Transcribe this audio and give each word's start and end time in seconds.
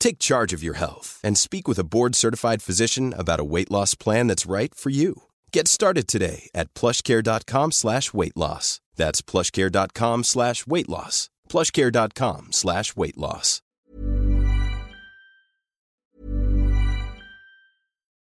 Take 0.00 0.18
charge 0.18 0.52
of 0.52 0.64
your 0.64 0.74
health 0.74 1.20
and 1.22 1.38
speak 1.38 1.68
with 1.68 1.78
a 1.78 1.84
board-certified 1.84 2.62
physician 2.62 3.14
about 3.16 3.38
a 3.38 3.44
weight 3.44 3.70
loss 3.70 3.94
plan 3.94 4.26
that's 4.26 4.50
right 4.50 4.74
for 4.74 4.90
you. 4.90 5.22
Get 5.52 5.68
started 5.68 6.08
today 6.08 6.50
at 6.52 6.74
plushcare.com 6.74 7.70
slash 7.70 8.12
weight 8.12 8.36
loss. 8.36 8.80
That's 8.96 9.22
plushcare.com 9.22 10.24
slash 10.24 10.66
weight 10.66 10.88
loss. 10.88 11.30
plushcare.com 11.48 12.48
slash 12.50 12.96
weight 12.96 13.16
loss. 13.16 13.62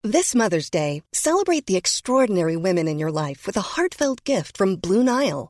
This 0.05 0.35
Mother's 0.35 0.69
Day, 0.69 1.01
celebrate 1.13 1.65
the 1.65 1.77
extraordinary 1.77 2.57
women 2.57 2.89
in 2.89 2.99
your 2.99 3.11
life 3.11 3.47
with 3.47 3.55
a 3.55 3.61
heartfelt 3.61 4.25
gift 4.25 4.57
from 4.57 4.75
Blue 4.75 5.01
Nile. 5.01 5.49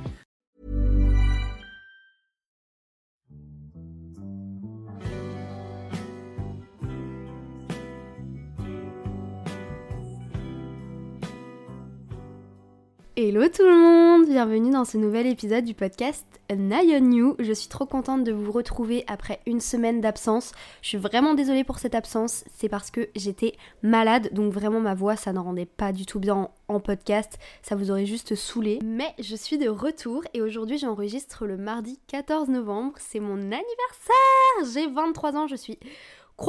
Hello 13.33 13.47
tout 13.47 13.63
le 13.63 13.77
monde, 13.77 14.27
bienvenue 14.27 14.71
dans 14.71 14.83
ce 14.83 14.97
nouvel 14.97 15.25
épisode 15.25 15.63
du 15.63 15.73
podcast 15.73 16.25
Nine 16.53 17.01
on 17.01 17.11
You. 17.13 17.35
Je 17.39 17.53
suis 17.53 17.69
trop 17.69 17.85
contente 17.85 18.25
de 18.25 18.33
vous 18.33 18.51
retrouver 18.51 19.05
après 19.07 19.39
une 19.45 19.61
semaine 19.61 20.01
d'absence. 20.01 20.51
Je 20.81 20.89
suis 20.89 20.97
vraiment 20.97 21.33
désolée 21.33 21.63
pour 21.63 21.79
cette 21.79 21.95
absence, 21.95 22.43
c'est 22.53 22.67
parce 22.67 22.91
que 22.91 23.07
j'étais 23.15 23.53
malade, 23.83 24.31
donc 24.33 24.51
vraiment 24.51 24.81
ma 24.81 24.95
voix 24.95 25.15
ça 25.15 25.31
ne 25.31 25.39
rendait 25.39 25.65
pas 25.65 25.93
du 25.93 26.05
tout 26.05 26.19
bien 26.19 26.49
en 26.67 26.79
podcast, 26.81 27.39
ça 27.61 27.75
vous 27.75 27.89
aurait 27.89 28.05
juste 28.05 28.35
saoulé. 28.35 28.79
Mais 28.83 29.13
je 29.17 29.37
suis 29.37 29.57
de 29.57 29.69
retour 29.69 30.25
et 30.33 30.41
aujourd'hui 30.41 30.77
j'enregistre 30.77 31.45
le 31.45 31.55
mardi 31.55 32.01
14 32.07 32.49
novembre, 32.49 32.95
c'est 32.97 33.21
mon 33.21 33.37
anniversaire 33.37 34.73
J'ai 34.73 34.87
23 34.87 35.37
ans, 35.37 35.47
je 35.47 35.55
suis 35.55 35.79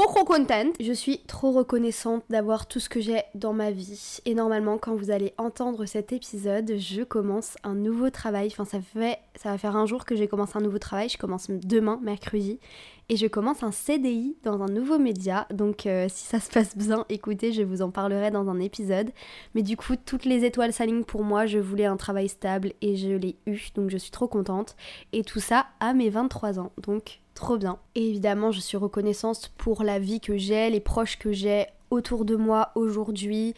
trop 0.01 0.25
content. 0.25 0.73
Je 0.81 0.93
suis 0.93 1.19
trop 1.27 1.53
reconnaissante 1.53 2.25
d'avoir 2.31 2.67
tout 2.67 2.81
ce 2.81 2.89
que 2.89 3.01
j'ai 3.01 3.23
dans 3.35 3.53
ma 3.53 3.71
vie. 3.71 4.19
Et 4.25 4.35
normalement, 4.35 4.79
quand 4.79 4.95
vous 4.95 5.11
allez 5.11 5.35
entendre 5.37 5.85
cet 5.85 6.13
épisode, 6.13 6.73
je 6.79 7.03
commence 7.03 7.57
un 7.63 7.75
nouveau 7.75 8.11
travail. 8.11 8.49
Enfin, 8.51 8.65
ça 8.65 8.81
fait, 8.81 9.19
ça 9.37 9.51
va 9.51 9.59
faire 9.59 9.77
un 9.77 9.87
jour 9.87 10.05
que 10.05 10.17
j'ai 10.17 10.29
commencé 10.29 10.57
un 10.57 10.61
nouveau 10.63 10.79
travail. 10.79 11.09
Je 11.09 11.19
commence 11.19 11.51
demain, 11.51 12.01
mercredi, 12.03 12.59
et 13.09 13.17
je 13.17 13.27
commence 13.27 13.63
un 13.63 13.73
CDI 13.73 14.37
dans 14.43 14.63
un 14.63 14.69
nouveau 14.69 14.99
média. 14.99 15.47
Donc, 15.53 15.87
euh, 15.87 16.07
si 16.09 16.25
ça 16.25 16.41
se 16.41 16.51
passe 16.51 16.77
bien, 16.77 17.05
écoutez, 17.11 17.53
je 17.53 17.63
vous 17.63 17.83
en 17.83 17.91
parlerai 17.91 18.31
dans 18.31 18.49
un 18.49 18.61
épisode. 18.61 19.11
Mais 19.55 19.63
du 19.63 19.77
coup, 19.77 19.97
toutes 19.97 20.25
les 20.25 20.45
étoiles 20.45 20.73
s'alignent 20.73 21.05
pour 21.05 21.23
moi. 21.23 21.45
Je 21.45 21.59
voulais 21.59 21.87
un 21.87 21.97
travail 21.97 22.29
stable 22.29 22.73
et 22.81 22.97
je 22.97 23.11
l'ai 23.11 23.37
eu. 23.47 23.61
Donc, 23.75 23.91
je 23.91 23.99
suis 23.99 24.11
trop 24.11 24.29
contente. 24.29 24.75
Et 25.13 25.23
tout 25.23 25.41
ça 25.41 25.67
à 25.81 25.93
mes 25.93 26.09
23 26.09 26.59
ans. 26.59 26.73
Donc, 26.79 27.21
bien. 27.57 27.79
Et 27.95 28.09
évidemment, 28.09 28.53
je 28.53 28.61
suis 28.61 28.77
reconnaissante 28.77 29.53
pour 29.59 29.83
la 29.83 29.99
vie 29.99 30.21
que 30.21 30.37
j'ai, 30.37 30.71
les 30.71 30.81
proches 30.81 31.19
que 31.19 31.33
j'ai 31.33 31.67
autour 31.91 32.25
de 32.25 32.37
moi 32.37 32.71
aujourd'hui. 32.75 33.55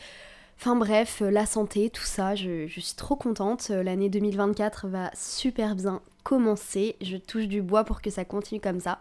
Enfin 0.59 0.77
bref, 0.77 1.21
la 1.21 1.47
santé, 1.47 1.91
tout 1.91 2.05
ça, 2.05 2.35
je, 2.35 2.67
je 2.67 2.81
suis 2.81 2.97
trop 2.97 3.17
contente. 3.17 3.69
L'année 3.69 4.09
2024 4.09 4.89
va 4.89 5.11
super 5.15 5.75
bien 5.75 6.01
commencer. 6.23 6.97
Je 7.01 7.17
touche 7.17 7.47
du 7.47 7.63
bois 7.63 7.85
pour 7.85 8.03
que 8.03 8.11
ça 8.11 8.25
continue 8.25 8.61
comme 8.61 8.81
ça. 8.81 9.01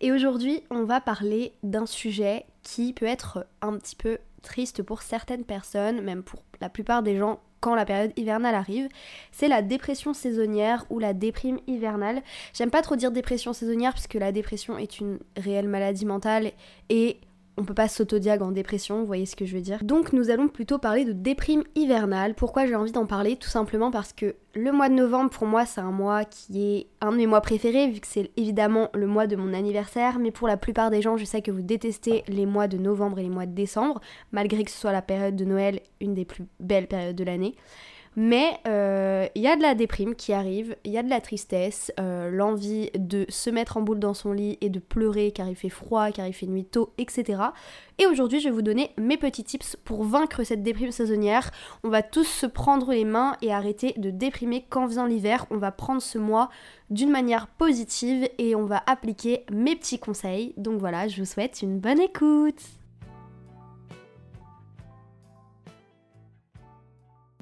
Et 0.00 0.12
aujourd'hui, 0.12 0.62
on 0.70 0.84
va 0.84 1.00
parler 1.00 1.52
d'un 1.62 1.86
sujet 1.86 2.44
qui 2.62 2.92
peut 2.92 3.06
être 3.06 3.46
un 3.62 3.78
petit 3.78 3.96
peu 3.96 4.18
triste 4.42 4.82
pour 4.82 5.02
certaines 5.02 5.44
personnes, 5.44 6.00
même 6.02 6.22
pour 6.22 6.42
la 6.60 6.68
plupart 6.68 7.02
des 7.02 7.16
gens 7.16 7.40
quand 7.60 7.74
la 7.74 7.84
période 7.84 8.12
hivernale 8.16 8.54
arrive, 8.54 8.88
c'est 9.32 9.48
la 9.48 9.62
dépression 9.62 10.14
saisonnière 10.14 10.84
ou 10.90 10.98
la 10.98 11.14
déprime 11.14 11.58
hivernale. 11.66 12.22
J'aime 12.52 12.70
pas 12.70 12.82
trop 12.82 12.96
dire 12.96 13.10
dépression 13.10 13.52
saisonnière 13.52 13.92
puisque 13.92 14.14
la 14.14 14.32
dépression 14.32 14.78
est 14.78 15.00
une 15.00 15.18
réelle 15.36 15.68
maladie 15.68 16.06
mentale 16.06 16.52
et 16.88 17.18
on 17.56 17.64
peut 17.64 17.74
pas 17.74 17.88
s'autodiag 17.88 18.42
en 18.42 18.50
dépression, 18.52 19.00
vous 19.00 19.06
voyez 19.06 19.26
ce 19.26 19.36
que 19.36 19.46
je 19.46 19.56
veux 19.56 19.62
dire. 19.62 19.82
Donc 19.82 20.12
nous 20.12 20.30
allons 20.30 20.48
plutôt 20.48 20.78
parler 20.78 21.04
de 21.04 21.12
déprime 21.12 21.62
hivernale. 21.74 22.34
Pourquoi 22.34 22.66
j'ai 22.66 22.74
envie 22.74 22.92
d'en 22.92 23.06
parler 23.06 23.36
Tout 23.36 23.48
simplement 23.48 23.90
parce 23.90 24.12
que 24.12 24.34
le 24.54 24.72
mois 24.72 24.88
de 24.88 24.94
novembre 24.94 25.30
pour 25.30 25.46
moi 25.46 25.64
c'est 25.64 25.80
un 25.80 25.90
mois 25.90 26.24
qui 26.24 26.76
est 26.76 26.86
un 27.00 27.12
de 27.12 27.16
mes 27.16 27.26
mois 27.26 27.40
préférés 27.40 27.88
vu 27.88 28.00
que 28.00 28.06
c'est 28.06 28.30
évidemment 28.36 28.90
le 28.94 29.06
mois 29.06 29.26
de 29.26 29.36
mon 29.36 29.54
anniversaire, 29.54 30.18
mais 30.18 30.30
pour 30.30 30.48
la 30.48 30.56
plupart 30.56 30.90
des 30.90 31.02
gens 31.02 31.16
je 31.16 31.24
sais 31.24 31.42
que 31.42 31.50
vous 31.50 31.62
détestez 31.62 32.24
les 32.28 32.46
mois 32.46 32.68
de 32.68 32.76
novembre 32.76 33.18
et 33.18 33.22
les 33.22 33.30
mois 33.30 33.46
de 33.46 33.54
décembre, 33.54 34.00
malgré 34.32 34.64
que 34.64 34.70
ce 34.70 34.78
soit 34.78 34.92
la 34.92 35.02
période 35.02 35.36
de 35.36 35.44
Noël, 35.44 35.80
une 36.00 36.14
des 36.14 36.24
plus 36.24 36.44
belles 36.60 36.88
périodes 36.88 37.16
de 37.16 37.24
l'année. 37.24 37.54
Mais 38.18 38.58
il 38.64 38.70
euh, 38.70 39.26
y 39.34 39.46
a 39.46 39.56
de 39.56 39.62
la 39.62 39.74
déprime 39.74 40.14
qui 40.14 40.32
arrive, 40.32 40.74
il 40.84 40.92
y 40.92 40.96
a 40.96 41.02
de 41.02 41.10
la 41.10 41.20
tristesse, 41.20 41.92
euh, 42.00 42.30
l'envie 42.30 42.90
de 42.94 43.26
se 43.28 43.50
mettre 43.50 43.76
en 43.76 43.82
boule 43.82 43.98
dans 43.98 44.14
son 44.14 44.32
lit 44.32 44.56
et 44.62 44.70
de 44.70 44.78
pleurer 44.78 45.32
car 45.32 45.46
il 45.48 45.54
fait 45.54 45.68
froid, 45.68 46.10
car 46.10 46.26
il 46.26 46.32
fait 46.32 46.46
nuit 46.46 46.64
tôt, 46.64 46.94
etc. 46.96 47.42
Et 47.98 48.06
aujourd'hui, 48.06 48.40
je 48.40 48.48
vais 48.48 48.54
vous 48.54 48.62
donner 48.62 48.90
mes 48.96 49.18
petits 49.18 49.44
tips 49.44 49.76
pour 49.84 50.02
vaincre 50.02 50.44
cette 50.44 50.62
déprime 50.62 50.92
saisonnière. 50.92 51.50
On 51.84 51.90
va 51.90 52.02
tous 52.02 52.26
se 52.26 52.46
prendre 52.46 52.90
les 52.90 53.04
mains 53.04 53.36
et 53.42 53.52
arrêter 53.52 53.92
de 53.98 54.08
déprimer 54.08 54.64
quand 54.66 54.86
vient 54.86 55.06
l'hiver. 55.06 55.44
On 55.50 55.58
va 55.58 55.70
prendre 55.70 56.00
ce 56.00 56.16
mois 56.16 56.48
d'une 56.88 57.10
manière 57.10 57.46
positive 57.46 58.30
et 58.38 58.54
on 58.54 58.64
va 58.64 58.82
appliquer 58.86 59.44
mes 59.52 59.76
petits 59.76 59.98
conseils. 59.98 60.54
Donc 60.56 60.80
voilà, 60.80 61.06
je 61.06 61.20
vous 61.20 61.26
souhaite 61.26 61.60
une 61.60 61.78
bonne 61.78 62.00
écoute. 62.00 62.62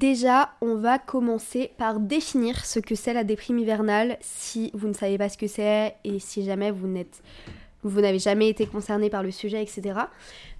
Déjà, 0.07 0.51
on 0.61 0.75
va 0.75 0.99
commencer 0.99 1.71
par 1.79 1.99
définir 1.99 2.63
ce 2.63 2.77
que 2.77 2.93
c'est 2.93 3.11
la 3.11 3.23
déprime 3.23 3.57
hivernale 3.57 4.19
si 4.21 4.69
vous 4.75 4.87
ne 4.87 4.93
savez 4.93 5.17
pas 5.17 5.29
ce 5.29 5.37
que 5.39 5.47
c'est 5.47 5.95
et 6.03 6.19
si 6.19 6.45
jamais 6.45 6.69
vous 6.69 8.01
n'avez 8.01 8.19
jamais 8.19 8.47
été 8.47 8.67
concerné 8.67 9.09
par 9.09 9.23
le 9.23 9.31
sujet, 9.31 9.63
etc. 9.63 10.01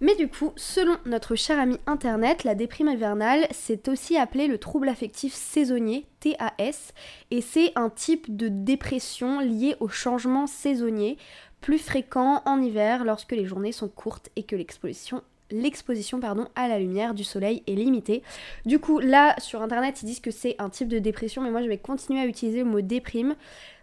Mais 0.02 0.16
du 0.16 0.30
coup, 0.30 0.52
selon 0.56 0.98
notre 1.06 1.36
cher 1.36 1.60
ami 1.60 1.78
internet, 1.86 2.44
la 2.44 2.56
déprime 2.56 2.88
hivernale, 2.88 3.46
c'est 3.52 3.88
aussi 3.88 4.18
appelé 4.18 4.48
le 4.48 4.58
trouble 4.58 4.90
affectif 4.90 5.36
saisonnier, 5.36 6.08
TAS, 6.22 6.94
et 7.30 7.42
c'est 7.42 7.72
un 7.76 7.92
type 7.92 8.36
de 8.36 8.48
dépression 8.48 9.42
lié 9.42 9.76
au 9.80 9.90
changement 9.90 10.48
saisonnier, 10.48 11.20
plus 11.62 11.78
fréquent 11.78 12.42
en 12.46 12.64
hiver 12.64 13.06
lorsque 13.06 13.34
les 13.34 13.46
journées 13.46 13.74
sont 13.74 13.90
courtes 13.90 14.32
et 14.36 14.42
que 14.42 14.56
l'exposition 14.56 15.22
l'exposition 15.52 16.20
pardon, 16.20 16.48
à 16.56 16.68
la 16.68 16.80
lumière 16.80 17.14
du 17.14 17.24
soleil 17.24 17.64
est 17.68 17.76
limitée. 17.76 18.24
Du 18.66 18.80
coup, 18.80 19.00
là, 19.00 19.36
sur 19.40 19.62
internet, 19.62 20.02
ils 20.02 20.06
disent 20.06 20.20
que 20.20 20.32
c'est 20.32 20.56
un 20.60 20.70
type 20.70 20.88
de 20.88 21.00
dépression, 21.00 21.42
mais 21.42 21.52
moi, 21.52 21.62
je 21.62 21.68
vais 21.68 21.78
continuer 21.78 22.22
à 22.22 22.26
utiliser 22.26 22.60
le 22.60 22.66
mot 22.66 22.82
déprime 22.82 23.36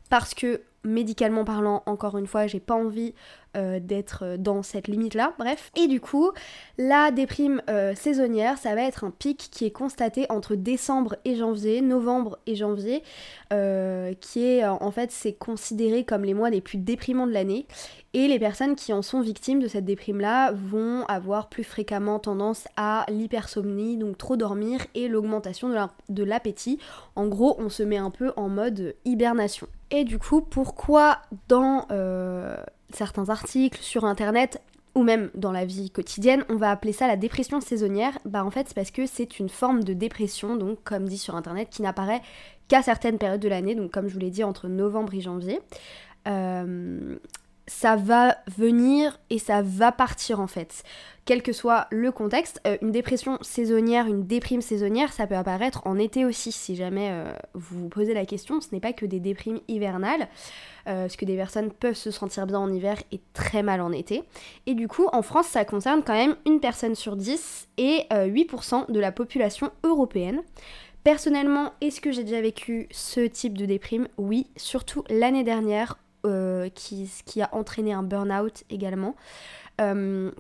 parce 0.09 0.35
que 0.35 0.61
médicalement 0.85 1.45
parlant, 1.45 1.83
encore 1.87 2.19
une 2.19 2.27
fois, 2.27 2.47
j'ai 2.47 2.61
pas 2.61 2.75
envie 2.75 3.15
euh, 3.57 3.81
d'être 3.81 4.25
euh, 4.25 4.37
dans 4.37 4.63
cette 4.63 4.89
limite-là, 4.89 5.35
bref. 5.39 5.71
Et 5.77 5.87
du 5.87 6.01
coup, 6.01 6.33
la 6.79 7.11
déprime 7.11 7.63
euh, 7.71 7.95
saisonnière, 7.95 8.59
ça 8.59 8.75
va 8.75 8.83
être 8.83 9.05
un 9.05 9.11
pic 9.11 9.49
qui 9.51 9.65
est 9.65 9.71
constaté 9.71 10.27
entre 10.29 10.55
décembre 10.55 11.17
et 11.25 11.37
janvier, 11.37 11.83
novembre 11.83 12.39
et 12.47 12.57
janvier, 12.57 13.03
qui 14.21 14.45
est 14.45 14.65
en 14.65 14.91
fait, 14.91 15.11
c'est 15.11 15.35
considéré 15.35 16.05
comme 16.05 16.25
les 16.25 16.33
mois 16.33 16.49
les 16.49 16.63
plus 16.63 16.79
déprimants 16.79 17.27
de 17.27 17.33
l'année. 17.33 17.67
Et 18.15 18.29
les 18.29 18.39
personnes 18.39 18.77
qui 18.77 18.93
en 18.93 19.01
sont 19.01 19.23
victimes 19.23 19.61
de 19.61 19.69
cette 19.69 19.87
déprime-là 19.87 20.53
vont 20.53 21.07
avoir 21.07 21.49
plus 21.49 21.65
fréquemment 21.65 22.19
tendance 22.19 22.69
à 22.77 23.07
l'hypersomnie, 23.09 23.97
donc 23.97 24.19
trop 24.19 24.37
dormir, 24.37 24.81
et 24.95 25.09
l'augmentation 25.09 25.71
de 26.09 26.23
l'appétit. 26.23 26.79
En 27.17 27.27
gros, 27.27 27.57
on 27.59 27.71
se 27.71 27.83
met 27.83 27.97
un 27.97 28.11
peu 28.11 28.33
en 28.37 28.51
mode 28.51 28.95
hibernation. 29.07 29.67
Et 29.91 30.05
du 30.05 30.19
coup, 30.19 30.43
pourquoi 30.43 31.23
dans 31.49 31.87
certains 32.93 33.31
articles 33.31 33.81
sur 33.81 34.05
internet 34.05 34.61
ou 34.95 35.05
même 35.05 35.31
dans 35.35 35.53
la 35.53 35.65
vie 35.65 35.91
quotidienne, 35.91 36.45
on 36.51 36.57
va 36.57 36.71
appeler 36.71 36.93
ça 36.93 37.07
la 37.07 37.17
dépression 37.17 37.63
saisonnière? 37.63 38.19
Bah 38.27 38.45
en 38.45 38.51
fait, 38.51 38.69
c'est 38.69 38.75
parce 38.75 38.91
que 38.91 39.07
c'est 39.07 39.39
une 39.39 39.49
forme 39.49 39.85
de 39.85 39.95
dépression, 39.95 40.57
donc 40.57 40.85
comme 40.85 41.09
dit 41.09 41.17
sur 41.17 41.35
internet, 41.35 41.69
qui 41.71 41.81
n'apparaît 41.81 42.21
qu'à 42.69 42.83
certaines 42.83 43.17
périodes 43.17 43.41
de 43.41 43.49
l'année, 43.49 43.75
donc 43.75 43.91
comme 43.91 44.09
je 44.09 44.13
vous 44.13 44.21
l'ai 44.21 44.31
dit, 44.31 44.45
entre 44.45 44.69
novembre 44.69 45.15
et 45.15 45.23
janvier. 45.23 45.61
Euh, 46.29 47.17
ça 47.67 47.97
va 47.97 48.37
venir 48.57 49.19
et 49.31 49.39
ça 49.39 49.63
va 49.63 49.93
partir 49.93 50.41
en 50.41 50.47
fait. 50.47 50.83
Quel 51.25 51.43
que 51.43 51.53
soit 51.53 51.87
le 51.91 52.11
contexte, 52.11 52.61
euh, 52.67 52.77
une 52.83 52.91
dépression 52.91 53.39
saisonnière, 53.43 54.09
une 54.09 54.27
déprime 54.27 54.61
saisonnière, 54.61 55.13
ça 55.13 55.29
peut 55.29 55.37
apparaître 55.37 55.87
en 55.87 55.97
été 55.97 56.25
aussi. 56.25 56.51
Si 56.51 56.75
jamais 56.75 57.11
euh, 57.13 57.33
vous 57.55 57.83
vous 57.83 57.89
posez 57.89 58.13
la 58.13 58.27
question, 58.27 58.61
ce 58.61 58.69
n'est 58.73 58.81
pas 58.81 58.93
que 58.93 59.07
des 59.07 59.21
déprimes 59.21 59.61
hivernales, 59.69 60.29
euh, 60.89 61.03
parce 61.03 61.15
que 61.15 61.25
des 61.25 61.37
personnes 61.37 61.71
peuvent 61.71 61.95
se 61.95 62.11
sentir 62.11 62.49
bien 62.49 62.59
en 62.59 62.73
hiver 62.73 63.01
et 63.13 63.21
très 63.35 63.63
mal 63.63 63.81
en 63.81 63.93
été. 63.93 64.25
Et 64.67 64.75
du 64.75 64.89
coup, 64.89 65.07
en 65.13 65.23
France, 65.23 65.47
ça 65.47 65.65
concerne 65.65 66.03
quand 66.03 66.15
même 66.15 66.35
une 66.45 66.59
personne 66.59 66.97
sur 66.97 67.15
10 67.15 67.69
et 67.79 68.07
8% 68.11 68.91
de 68.91 68.99
la 68.99 69.13
population 69.13 69.71
européenne. 69.85 70.43
Personnellement, 71.05 71.73
est-ce 71.81 72.01
que 72.01 72.11
j'ai 72.13 72.25
déjà 72.25 72.41
vécu 72.41 72.89
ce 72.91 73.21
type 73.21 73.59
de 73.59 73.67
déprime? 73.67 74.09
Oui, 74.19 74.47
surtout 74.57 75.05
l'année 75.09 75.45
dernière 75.45 75.99
euh, 76.25 76.69
qui, 76.69 77.11
qui, 77.27 77.43
a 77.43 77.49
entraîné 77.53 77.93
un 77.93 78.03
burn-out 78.03 78.65
également. 78.71 79.17
Euh, 79.81 80.31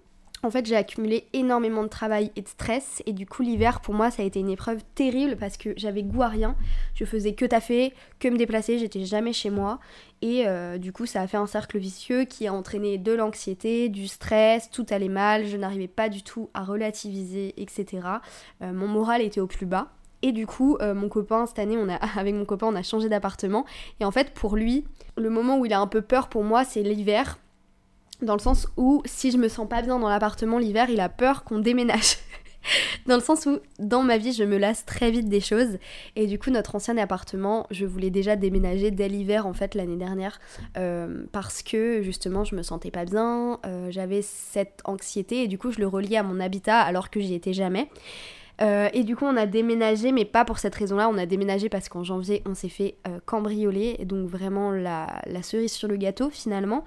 en 0.44 0.50
fait, 0.50 0.66
j'ai 0.66 0.76
accumulé 0.76 1.26
énormément 1.32 1.82
de 1.82 1.88
travail 1.88 2.32
et 2.34 2.42
de 2.42 2.48
stress, 2.48 3.02
et 3.06 3.12
du 3.12 3.26
coup, 3.26 3.42
l'hiver 3.42 3.80
pour 3.80 3.94
moi, 3.94 4.10
ça 4.10 4.22
a 4.22 4.24
été 4.24 4.40
une 4.40 4.50
épreuve 4.50 4.82
terrible 4.94 5.36
parce 5.36 5.56
que 5.56 5.70
j'avais 5.76 6.02
goût 6.02 6.22
à 6.22 6.28
rien. 6.28 6.56
Je 6.94 7.04
faisais 7.04 7.32
que 7.34 7.44
taffer, 7.44 7.94
que 8.18 8.28
me 8.28 8.36
déplacer, 8.36 8.78
j'étais 8.78 9.04
jamais 9.04 9.32
chez 9.32 9.50
moi, 9.50 9.80
et 10.20 10.46
euh, 10.46 10.78
du 10.78 10.92
coup, 10.92 11.06
ça 11.06 11.20
a 11.20 11.26
fait 11.26 11.36
un 11.36 11.46
cercle 11.46 11.78
vicieux 11.78 12.24
qui 12.24 12.46
a 12.46 12.52
entraîné 12.52 12.98
de 12.98 13.12
l'anxiété, 13.12 13.88
du 13.88 14.08
stress, 14.08 14.70
tout 14.70 14.86
allait 14.90 15.08
mal, 15.08 15.46
je 15.46 15.56
n'arrivais 15.56 15.88
pas 15.88 16.08
du 16.08 16.22
tout 16.22 16.48
à 16.54 16.64
relativiser, 16.64 17.54
etc. 17.56 18.06
mon 18.60 18.88
moral 18.88 19.22
était 19.22 19.40
au 19.40 19.46
plus 19.46 19.66
bas. 19.66 19.92
Et 20.22 20.32
du 20.32 20.46
coup, 20.46 20.76
euh, 20.80 20.94
mon 20.94 21.08
copain, 21.08 21.46
cette 21.46 21.58
année, 21.58 21.76
on 21.76 21.88
a, 21.88 21.94
avec 22.18 22.34
mon 22.34 22.44
copain, 22.44 22.68
on 22.68 22.76
a 22.76 22.82
changé 22.82 23.08
d'appartement. 23.08 23.64
Et 24.00 24.04
en 24.04 24.10
fait, 24.10 24.32
pour 24.32 24.56
lui, 24.56 24.84
le 25.16 25.30
moment 25.30 25.58
où 25.58 25.66
il 25.66 25.72
a 25.72 25.80
un 25.80 25.86
peu 25.86 26.02
peur 26.02 26.28
pour 26.28 26.44
moi, 26.44 26.64
c'est 26.64 26.82
l'hiver. 26.82 27.38
Dans 28.22 28.34
le 28.34 28.40
sens 28.40 28.68
où, 28.76 29.02
si 29.04 29.32
je 29.32 29.36
me 29.36 29.48
sens 29.48 29.68
pas 29.68 29.82
bien 29.82 29.98
dans 29.98 30.08
l'appartement 30.08 30.58
l'hiver, 30.58 30.88
il 30.90 31.00
a 31.00 31.08
peur 31.08 31.42
qu'on 31.42 31.58
déménage. 31.58 32.18
dans 33.06 33.16
le 33.16 33.20
sens 33.20 33.46
où, 33.46 33.58
dans 33.80 34.04
ma 34.04 34.16
vie, 34.16 34.32
je 34.32 34.44
me 34.44 34.58
lasse 34.58 34.86
très 34.86 35.10
vite 35.10 35.28
des 35.28 35.40
choses. 35.40 35.78
Et 36.14 36.28
du 36.28 36.38
coup, 36.38 36.50
notre 36.50 36.76
ancien 36.76 36.96
appartement, 36.98 37.66
je 37.72 37.84
voulais 37.84 38.10
déjà 38.10 38.36
déménager 38.36 38.92
dès 38.92 39.08
l'hiver, 39.08 39.44
en 39.44 39.54
fait, 39.54 39.74
l'année 39.74 39.96
dernière. 39.96 40.38
Euh, 40.76 41.24
parce 41.32 41.64
que, 41.64 42.00
justement, 42.02 42.44
je 42.44 42.54
me 42.54 42.62
sentais 42.62 42.92
pas 42.92 43.04
bien. 43.04 43.58
Euh, 43.66 43.90
j'avais 43.90 44.22
cette 44.22 44.82
anxiété. 44.84 45.42
Et 45.42 45.48
du 45.48 45.58
coup, 45.58 45.72
je 45.72 45.80
le 45.80 45.88
reliais 45.88 46.18
à 46.18 46.22
mon 46.22 46.38
habitat 46.38 46.78
alors 46.78 47.10
que 47.10 47.18
j'y 47.18 47.34
étais 47.34 47.52
jamais. 47.52 47.88
Euh, 48.60 48.88
et 48.92 49.02
du 49.02 49.16
coup, 49.16 49.24
on 49.24 49.36
a 49.36 49.46
déménagé, 49.46 50.12
mais 50.12 50.24
pas 50.24 50.44
pour 50.44 50.58
cette 50.58 50.74
raison-là. 50.74 51.08
On 51.08 51.18
a 51.18 51.26
déménagé 51.26 51.68
parce 51.68 51.88
qu'en 51.88 52.04
janvier, 52.04 52.42
on 52.46 52.54
s'est 52.54 52.68
fait 52.68 52.96
euh, 53.08 53.18
cambrioler, 53.24 54.04
donc 54.04 54.28
vraiment 54.28 54.70
la, 54.70 55.22
cerise 55.42 55.72
sur 55.72 55.88
le 55.88 55.96
gâteau 55.96 56.30
finalement. 56.30 56.84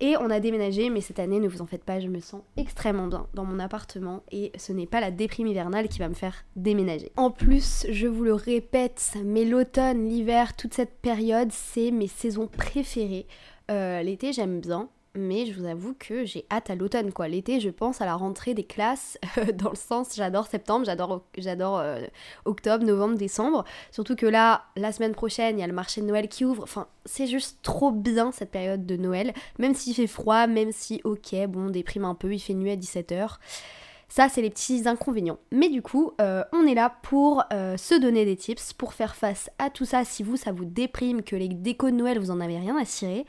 Et 0.00 0.16
on 0.16 0.30
a 0.30 0.40
déménagé, 0.40 0.90
mais 0.90 1.00
cette 1.00 1.18
année, 1.18 1.40
ne 1.40 1.48
vous 1.48 1.60
en 1.60 1.66
faites 1.66 1.84
pas, 1.84 2.00
je 2.00 2.08
me 2.08 2.20
sens 2.20 2.42
extrêmement 2.56 3.06
bien 3.08 3.26
dans 3.34 3.44
mon 3.44 3.58
appartement, 3.58 4.22
et 4.30 4.52
ce 4.56 4.72
n'est 4.72 4.86
pas 4.86 5.00
la 5.00 5.10
déprime 5.10 5.48
hivernale 5.48 5.88
qui 5.88 5.98
va 5.98 6.08
me 6.08 6.14
faire 6.14 6.44
déménager. 6.56 7.10
En 7.16 7.30
plus, 7.30 7.86
je 7.90 8.06
vous 8.06 8.24
le 8.24 8.34
répète, 8.34 9.14
mais 9.24 9.44
l'automne, 9.44 10.08
l'hiver, 10.08 10.56
toute 10.56 10.74
cette 10.74 11.00
période, 11.00 11.50
c'est 11.52 11.90
mes 11.90 12.08
saisons 12.08 12.46
préférées. 12.46 13.26
Euh, 13.70 14.02
l'été, 14.02 14.32
j'aime 14.32 14.60
bien, 14.60 14.88
mais 15.14 15.46
je 15.46 15.58
vous 15.58 15.66
avoue 15.66 15.94
que 15.98 16.24
j'ai 16.24 16.46
hâte 16.50 16.70
à 16.70 16.74
l'automne 16.74 17.12
quoi. 17.12 17.28
L'été, 17.28 17.60
je 17.60 17.70
pense 17.70 18.00
à 18.00 18.06
la 18.06 18.14
rentrée 18.14 18.54
des 18.54 18.64
classes 18.64 19.18
dans 19.54 19.70
le 19.70 19.76
sens 19.76 20.14
j'adore 20.16 20.46
septembre, 20.46 20.84
j'adore 21.36 21.78
euh, 21.78 22.00
octobre, 22.44 22.84
novembre, 22.84 23.16
décembre. 23.16 23.64
Surtout 23.90 24.16
que 24.16 24.26
là, 24.26 24.64
la 24.76 24.92
semaine 24.92 25.14
prochaine, 25.14 25.58
il 25.58 25.60
y 25.60 25.64
a 25.64 25.66
le 25.66 25.72
marché 25.72 26.00
de 26.00 26.06
Noël 26.06 26.28
qui 26.28 26.44
ouvre. 26.44 26.62
Enfin, 26.62 26.86
c'est 27.04 27.26
juste 27.26 27.58
trop 27.62 27.90
bien 27.90 28.32
cette 28.32 28.50
période 28.50 28.86
de 28.86 28.96
Noël, 28.96 29.32
même 29.58 29.74
s'il 29.74 29.94
fait 29.94 30.06
froid, 30.06 30.46
même 30.46 30.72
si 30.72 31.00
OK, 31.04 31.34
bon, 31.48 31.70
déprime 31.70 32.04
un 32.04 32.14
peu, 32.14 32.32
il 32.32 32.40
fait 32.40 32.54
nuit 32.54 32.70
à 32.70 32.76
17h. 32.76 33.38
Ça, 34.08 34.28
c'est 34.30 34.40
les 34.40 34.50
petits 34.50 34.88
inconvénients. 34.88 35.38
Mais 35.52 35.68
du 35.68 35.82
coup, 35.82 36.12
euh, 36.20 36.42
on 36.52 36.66
est 36.66 36.74
là 36.74 36.96
pour 37.02 37.44
euh, 37.52 37.76
se 37.76 37.94
donner 37.94 38.24
des 38.24 38.36
tips, 38.36 38.72
pour 38.72 38.94
faire 38.94 39.14
face 39.14 39.50
à 39.58 39.68
tout 39.68 39.84
ça. 39.84 40.04
Si 40.04 40.22
vous, 40.22 40.36
ça 40.36 40.50
vous 40.50 40.64
déprime, 40.64 41.22
que 41.22 41.36
les 41.36 41.48
décos 41.48 41.90
de 41.90 41.96
Noël, 41.96 42.18
vous 42.18 42.30
en 42.30 42.40
avez 42.40 42.56
rien 42.56 42.76
à 42.76 42.86
cirer, 42.86 43.26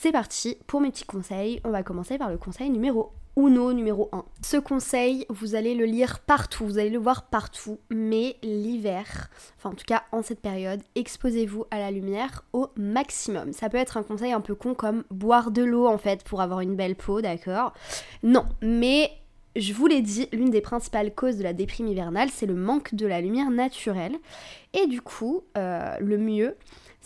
c'est 0.00 0.12
parti 0.12 0.56
pour 0.68 0.80
mes 0.80 0.90
petits 0.90 1.04
conseils. 1.04 1.60
On 1.64 1.70
va 1.70 1.82
commencer 1.82 2.18
par 2.18 2.30
le 2.30 2.38
conseil 2.38 2.70
numéro 2.70 3.10
Uno 3.36 3.72
numéro 3.72 4.08
1. 4.12 4.24
Ce 4.42 4.56
conseil, 4.56 5.26
vous 5.28 5.56
allez 5.56 5.74
le 5.74 5.86
lire 5.86 6.20
partout, 6.20 6.64
vous 6.64 6.78
allez 6.78 6.90
le 6.90 7.00
voir 7.00 7.28
partout, 7.28 7.80
mais 7.90 8.36
l'hiver, 8.44 9.28
enfin 9.56 9.70
en 9.70 9.74
tout 9.74 9.84
cas 9.84 10.04
en 10.12 10.22
cette 10.22 10.40
période, 10.40 10.80
exposez-vous 10.94 11.64
à 11.72 11.78
la 11.80 11.90
lumière 11.90 12.44
au 12.52 12.68
maximum. 12.76 13.52
Ça 13.52 13.68
peut 13.68 13.76
être 13.76 13.96
un 13.96 14.04
conseil 14.04 14.32
un 14.32 14.40
peu 14.40 14.54
con 14.54 14.74
comme 14.74 15.02
boire 15.10 15.50
de 15.50 15.64
l'eau 15.64 15.88
en 15.88 15.98
fait 15.98 16.22
pour 16.22 16.42
avoir 16.42 16.60
une 16.60 16.76
belle 16.76 16.94
peau, 16.94 17.20
d'accord? 17.20 17.72
Non, 18.22 18.44
mais 18.62 19.10
je 19.56 19.72
vous 19.72 19.88
l'ai 19.88 20.02
dit, 20.02 20.28
l'une 20.32 20.50
des 20.50 20.60
principales 20.60 21.12
causes 21.12 21.38
de 21.38 21.42
la 21.42 21.52
déprime 21.52 21.88
hivernale, 21.88 22.28
c'est 22.32 22.46
le 22.46 22.54
manque 22.54 22.94
de 22.94 23.06
la 23.06 23.20
lumière 23.20 23.50
naturelle. 23.50 24.16
Et 24.74 24.86
du 24.86 25.00
coup, 25.00 25.42
euh, 25.56 25.96
le 25.98 26.18
mieux, 26.18 26.56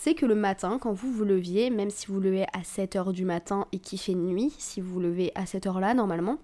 c'est 0.02 0.14
que 0.14 0.26
le 0.26 0.34
matin, 0.34 0.78
quand 0.80 0.92
vous 0.92 1.12
vous 1.12 1.24
leviez, 1.24 1.70
même 1.70 1.90
si 1.90 2.08
vous 2.08 2.18
levez 2.18 2.42
à 2.52 2.62
7h 2.62 3.12
du 3.12 3.24
matin 3.24 3.66
et 3.70 3.78
qu'il 3.78 4.00
fait 4.00 4.16
nuit, 4.16 4.52
si 4.58 4.80
vous 4.80 4.98
levez 4.98 5.30
à 5.36 5.46
cette 5.46 5.64
heure-là 5.64 5.94
normalement, 5.94 6.38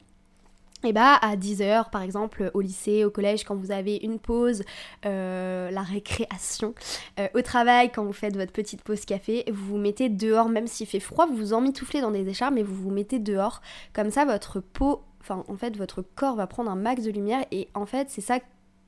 et 0.84 0.92
bah 0.92 1.14
à 1.14 1.34
10h 1.34 1.90
par 1.90 2.02
exemple 2.02 2.52
au 2.54 2.60
lycée, 2.60 3.04
au 3.04 3.10
collège 3.10 3.42
quand 3.42 3.56
vous 3.56 3.72
avez 3.72 3.96
une 3.96 4.20
pause, 4.20 4.62
euh, 5.06 5.72
la 5.72 5.82
récréation, 5.82 6.72
euh, 7.18 7.26
au 7.34 7.42
travail 7.42 7.90
quand 7.90 8.04
vous 8.04 8.12
faites 8.12 8.36
votre 8.36 8.52
petite 8.52 8.84
pause 8.84 9.04
café, 9.04 9.42
vous 9.48 9.72
vous 9.72 9.78
mettez 9.78 10.08
dehors 10.08 10.48
même 10.48 10.68
s'il 10.68 10.86
fait 10.86 11.00
froid, 11.00 11.26
vous 11.26 11.34
vous 11.34 11.52
emmitouflez 11.52 12.00
dans 12.00 12.12
des 12.12 12.28
écharpes 12.28 12.54
mais 12.54 12.62
vous 12.62 12.76
vous 12.76 12.92
mettez 12.92 13.18
dehors. 13.18 13.60
Comme 13.92 14.12
ça 14.12 14.24
votre 14.24 14.60
peau, 14.60 15.02
enfin 15.20 15.42
en 15.48 15.56
fait 15.56 15.76
votre 15.76 16.02
corps 16.14 16.36
va 16.36 16.46
prendre 16.46 16.70
un 16.70 16.76
max 16.76 17.02
de 17.02 17.10
lumière 17.10 17.44
et 17.50 17.66
en 17.74 17.86
fait 17.86 18.08
c'est 18.08 18.20
ça 18.20 18.38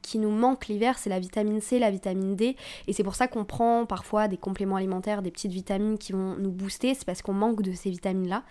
qui 0.02 0.18
nous 0.18 0.30
manque 0.30 0.68
l'hiver, 0.68 0.98
c'est 0.98 1.10
la 1.10 1.18
vitamine 1.18 1.60
C, 1.60 1.78
la 1.78 1.90
vitamine 1.90 2.36
D. 2.36 2.56
Et 2.86 2.92
c'est 2.92 3.02
pour 3.02 3.14
ça 3.14 3.28
qu'on 3.28 3.44
prend 3.44 3.86
parfois 3.86 4.28
des 4.28 4.36
compléments 4.36 4.76
alimentaires, 4.76 5.22
des 5.22 5.30
petites 5.30 5.52
vitamines 5.52 5.98
qui 5.98 6.12
vont 6.12 6.36
nous 6.36 6.50
booster. 6.50 6.94
C'est 6.94 7.04
parce 7.04 7.22
qu'on 7.22 7.32
manque 7.32 7.62
de 7.62 7.72
ces 7.72 7.90
vitamines-là. 7.90 8.42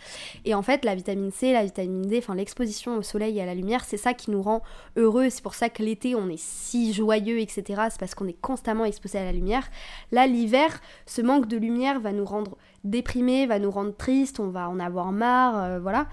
Et 0.46 0.54
en 0.54 0.62
fait, 0.62 0.86
la 0.86 0.96
vitamine 0.96 1.32
C, 1.32 1.54
la 1.54 1.64
vitamine 1.64 2.04
D, 2.04 2.18
enfin 2.20 2.36
l'exposition 2.36 2.98
au 2.98 3.02
soleil 3.02 3.38
et 3.38 3.42
à 3.42 3.46
la 3.46 3.56
lumière, 3.56 3.84
c'est 3.86 3.98
ça 3.98 4.14
qui 4.14 4.32
nous 4.32 4.42
rend 4.42 4.62
heureux. 4.96 5.30
C'est 5.30 5.44
pour 5.44 5.56
ça 5.56 5.70
que 5.70 5.84
l'été, 5.84 6.16
on 6.16 6.30
est 6.30 6.40
si 6.40 6.94
joyeux, 6.94 7.40
etc. 7.40 7.64
C'est 7.90 8.00
parce 8.00 8.16
qu'on 8.16 8.28
est 8.28 8.40
constamment 8.40 8.86
exposé 8.86 9.18
à 9.18 9.24
la 9.24 9.32
lumière. 9.32 9.70
Là, 10.12 10.28
l'hiver, 10.28 10.80
ce 11.06 11.22
manque 11.22 11.48
de 11.48 11.58
lumière 11.58 12.00
va 12.00 12.12
nous 12.12 12.26
rendre 12.26 12.58
déprimés, 12.84 13.46
va 13.46 13.60
nous 13.60 13.72
rendre 13.72 13.96
tristes, 13.96 14.40
on 14.40 14.50
va 14.50 14.70
en 14.70 14.80
avoir 14.80 15.12
marre, 15.12 15.64
euh, 15.64 15.80
voilà. 15.80 16.08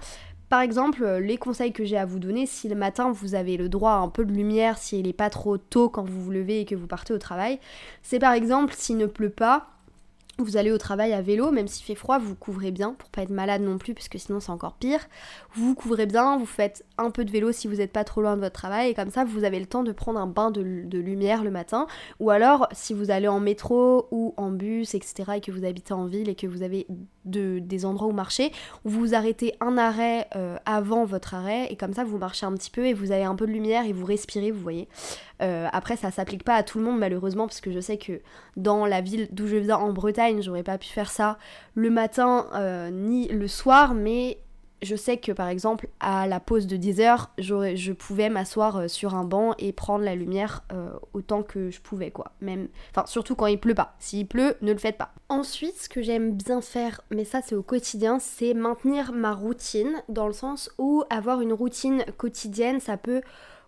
Par 0.49 0.61
exemple, 0.61 1.03
euh, 1.03 1.19
les 1.19 1.37
conseils 1.37 1.73
que 1.73 1.83
j'ai 1.83 1.97
à 1.97 2.05
vous 2.05 2.19
donner, 2.19 2.45
si 2.45 2.69
le 2.69 2.75
matin 2.75 3.11
vous 3.11 3.35
avez 3.35 3.57
le 3.57 3.67
droit 3.67 3.91
à 3.91 3.97
un 3.97 4.09
peu 4.09 4.23
de 4.23 4.31
lumière, 4.31 4.77
s'il 4.77 5.05
n'est 5.05 5.13
pas 5.13 5.29
trop 5.29 5.57
tôt 5.57 5.89
quand 5.89 6.03
vous 6.03 6.23
vous 6.23 6.31
levez 6.31 6.61
et 6.61 6.65
que 6.65 6.75
vous 6.75 6.87
partez 6.87 7.13
au 7.13 7.17
travail, 7.17 7.59
c'est 8.01 8.19
par 8.19 8.33
exemple 8.33 8.73
s'il 8.75 8.97
ne 8.97 9.07
pleut 9.07 9.29
pas, 9.29 9.67
vous 10.39 10.57
allez 10.57 10.71
au 10.71 10.77
travail 10.77 11.13
à 11.13 11.21
vélo, 11.21 11.51
même 11.51 11.67
s'il 11.67 11.83
fait 11.83 11.95
froid, 11.95 12.19
vous, 12.19 12.35
couvrez 12.35 12.71
bien 12.71 12.93
pour 12.93 13.09
pas 13.09 13.23
être 13.23 13.31
malade 13.31 13.61
non 13.61 13.77
plus, 13.77 13.93
parce 13.93 14.07
que 14.07 14.17
sinon 14.17 14.39
c'est 14.39 14.51
encore 14.51 14.73
pire. 14.73 14.99
Vous 15.53 15.69
vous 15.69 15.75
couvrez 15.75 16.05
bien, 16.05 16.37
vous 16.37 16.45
faites 16.45 16.85
un 16.97 17.09
peu 17.09 17.25
de 17.25 17.31
vélo 17.31 17.51
si 17.51 17.67
vous 17.67 17.77
n'êtes 17.77 17.91
pas 17.91 18.03
trop 18.03 18.21
loin 18.21 18.35
de 18.35 18.41
votre 18.41 18.53
travail, 18.53 18.91
et 18.91 18.93
comme 18.93 19.09
ça 19.09 19.25
vous 19.25 19.43
avez 19.43 19.59
le 19.59 19.65
temps 19.65 19.83
de 19.83 19.91
prendre 19.91 20.19
un 20.19 20.27
bain 20.27 20.51
de, 20.51 20.61
lumière 20.61 21.43
le 21.43 21.51
matin. 21.51 21.87
Ou 22.19 22.29
alors, 22.29 22.67
si 22.71 22.93
vous 22.93 23.09
allez 23.09 23.27
en 23.27 23.39
métro 23.39 24.07
ou 24.11 24.33
en 24.37 24.51
bus, 24.51 24.93
etc., 24.93 25.33
et 25.37 25.41
que 25.41 25.51
vous 25.51 25.65
habitez 25.65 25.93
en 25.93 26.05
ville 26.05 26.29
et 26.29 26.35
que 26.35 26.47
vous 26.47 26.61
avez 26.61 26.85
de, 27.27 27.59
des 27.59 27.85
endroits 27.85 28.07
où 28.07 28.11
marcher, 28.11 28.51
vous 28.83 28.99
vous 28.99 29.15
arrêtez 29.15 29.55
un 29.59 29.77
arrêt 29.77 30.27
euh, 30.35 30.57
avant 30.65 31.05
votre 31.05 31.33
arrêt, 31.33 31.67
et 31.71 31.75
comme 31.75 31.93
ça 31.93 32.03
vous 32.03 32.17
marchez 32.17 32.45
un 32.45 32.53
petit 32.53 32.71
peu 32.71 32.85
et 32.85 32.93
vous 32.93 33.11
avez 33.11 33.23
un 33.23 33.35
peu 33.35 33.45
de 33.45 33.51
lumière 33.51 33.85
et 33.85 33.93
vous 33.93 34.05
respirez, 34.05 34.51
vous 34.51 34.61
voyez. 34.61 34.87
Euh, 35.41 35.67
après, 35.71 35.95
ça 35.97 36.11
s'applique 36.11 36.43
pas 36.43 36.55
à 36.55 36.63
tout 36.63 36.79
le 36.79 36.85
monde 36.85 36.99
malheureusement, 36.99 37.47
parce 37.47 37.61
que 37.61 37.71
je 37.71 37.79
sais 37.79 37.97
que 37.97 38.21
dans 38.55 38.85
la 38.85 39.01
ville 39.01 39.27
d'où 39.31 39.47
je 39.47 39.57
viens 39.57 39.77
en 39.77 39.93
Bretagne, 39.93 40.41
j'aurais 40.41 40.63
pas 40.63 40.77
pu 40.77 40.87
faire 40.87 41.11
ça 41.11 41.37
le 41.75 41.89
matin 41.89 42.47
euh, 42.55 42.89
ni 42.89 43.27
le 43.27 43.47
soir, 43.47 43.93
mais 43.93 44.39
je 44.81 44.95
sais 44.95 45.17
que 45.17 45.31
par 45.31 45.47
exemple 45.47 45.87
à 45.99 46.27
la 46.27 46.39
pause 46.39 46.67
de 46.67 46.77
10 46.77 47.01
heures, 47.01 47.31
je 47.37 47.91
pouvais 47.91 48.29
m'asseoir 48.29 48.77
euh, 48.77 48.87
sur 48.87 49.15
un 49.15 49.23
banc 49.23 49.53
et 49.57 49.71
prendre 49.71 50.03
la 50.03 50.15
lumière 50.15 50.63
autant 51.13 51.43
que 51.43 51.69
je 51.69 51.81
pouvais 51.81 52.11
quoi. 52.11 52.31
Même, 52.41 52.67
enfin 52.91 53.05
surtout 53.07 53.35
quand 53.35 53.47
il 53.47 53.59
pleut 53.59 53.75
pas. 53.75 53.95
S'il 53.99 54.27
pleut, 54.27 54.55
ne 54.61 54.71
le 54.71 54.77
faites 54.77 54.97
pas. 54.97 55.13
Ensuite, 55.29 55.77
ce 55.77 55.89
que 55.89 56.01
j'aime 56.01 56.33
bien 56.33 56.61
faire, 56.61 57.01
mais 57.11 57.25
ça 57.25 57.41
c'est 57.41 57.55
au 57.55 57.63
quotidien, 57.63 58.19
c'est 58.19 58.53
maintenir 58.53 59.11
ma 59.11 59.33
routine 59.33 60.01
dans 60.09 60.27
le 60.27 60.33
sens 60.33 60.71
où 60.77 61.03
avoir 61.09 61.41
une 61.41 61.53
routine 61.53 62.05
quotidienne, 62.17 62.79
ça 62.79 62.97
peut 62.97 63.21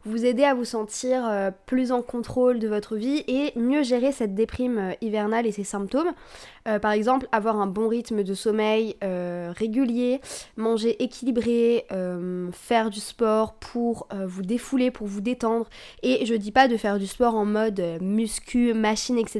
vous 0.05 0.25
aider 0.25 0.43
à 0.43 0.53
vous 0.53 0.65
sentir 0.65 1.27
euh, 1.27 1.51
plus 1.65 1.91
en 1.91 2.01
contrôle 2.01 2.59
de 2.59 2.67
votre 2.67 2.95
vie 2.95 3.23
et 3.27 3.51
mieux 3.59 3.83
gérer 3.83 4.11
cette 4.11 4.33
déprime 4.33 4.77
euh, 4.77 4.93
hivernale 5.01 5.45
et 5.45 5.51
ses 5.51 5.63
symptômes. 5.63 6.11
Euh, 6.67 6.79
par 6.79 6.91
exemple, 6.91 7.27
avoir 7.31 7.59
un 7.59 7.67
bon 7.67 7.87
rythme 7.87 8.23
de 8.23 8.33
sommeil 8.33 8.95
régulier, 9.01 10.21
manger 10.55 11.01
équilibré, 11.01 11.85
faire 12.51 12.89
du 12.89 12.99
sport 12.99 13.53
pour 13.53 14.07
vous 14.11 14.41
défouler, 14.41 14.91
pour 14.91 15.07
vous 15.07 15.21
détendre. 15.21 15.67
Et 16.03 16.25
je 16.25 16.35
dis 16.35 16.51
pas 16.51 16.67
de 16.67 16.77
faire 16.77 16.99
du 16.99 17.07
sport 17.07 17.35
en 17.35 17.45
mode 17.45 17.81
muscu, 18.01 18.73
machine, 18.73 19.17
etc. 19.17 19.39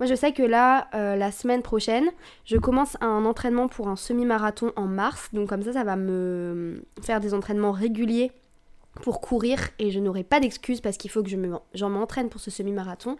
Moi 0.00 0.06
je 0.06 0.14
sais 0.14 0.32
que 0.32 0.42
là, 0.42 0.88
la 0.92 1.30
semaine 1.30 1.62
prochaine, 1.62 2.08
je 2.44 2.56
commence 2.56 2.96
un 3.00 3.24
entraînement 3.24 3.68
pour 3.68 3.88
un 3.88 3.96
semi-marathon 3.96 4.72
en 4.76 4.86
mars. 4.86 5.28
Donc 5.32 5.48
comme 5.48 5.62
ça, 5.62 5.72
ça 5.72 5.84
va 5.84 5.96
me 5.96 6.82
faire 7.02 7.20
des 7.20 7.34
entraînements 7.34 7.72
réguliers 7.72 8.32
pour 9.02 9.20
courir 9.20 9.70
et 9.78 9.90
je 9.90 10.00
n'aurai 10.00 10.24
pas 10.24 10.40
d'excuses 10.40 10.80
parce 10.80 10.96
qu'il 10.96 11.10
faut 11.10 11.22
que 11.22 11.30
je 11.30 11.36
j'en 11.74 11.90
m'entraîne 11.90 12.28
pour 12.28 12.40
ce 12.40 12.50
semi-marathon. 12.50 13.16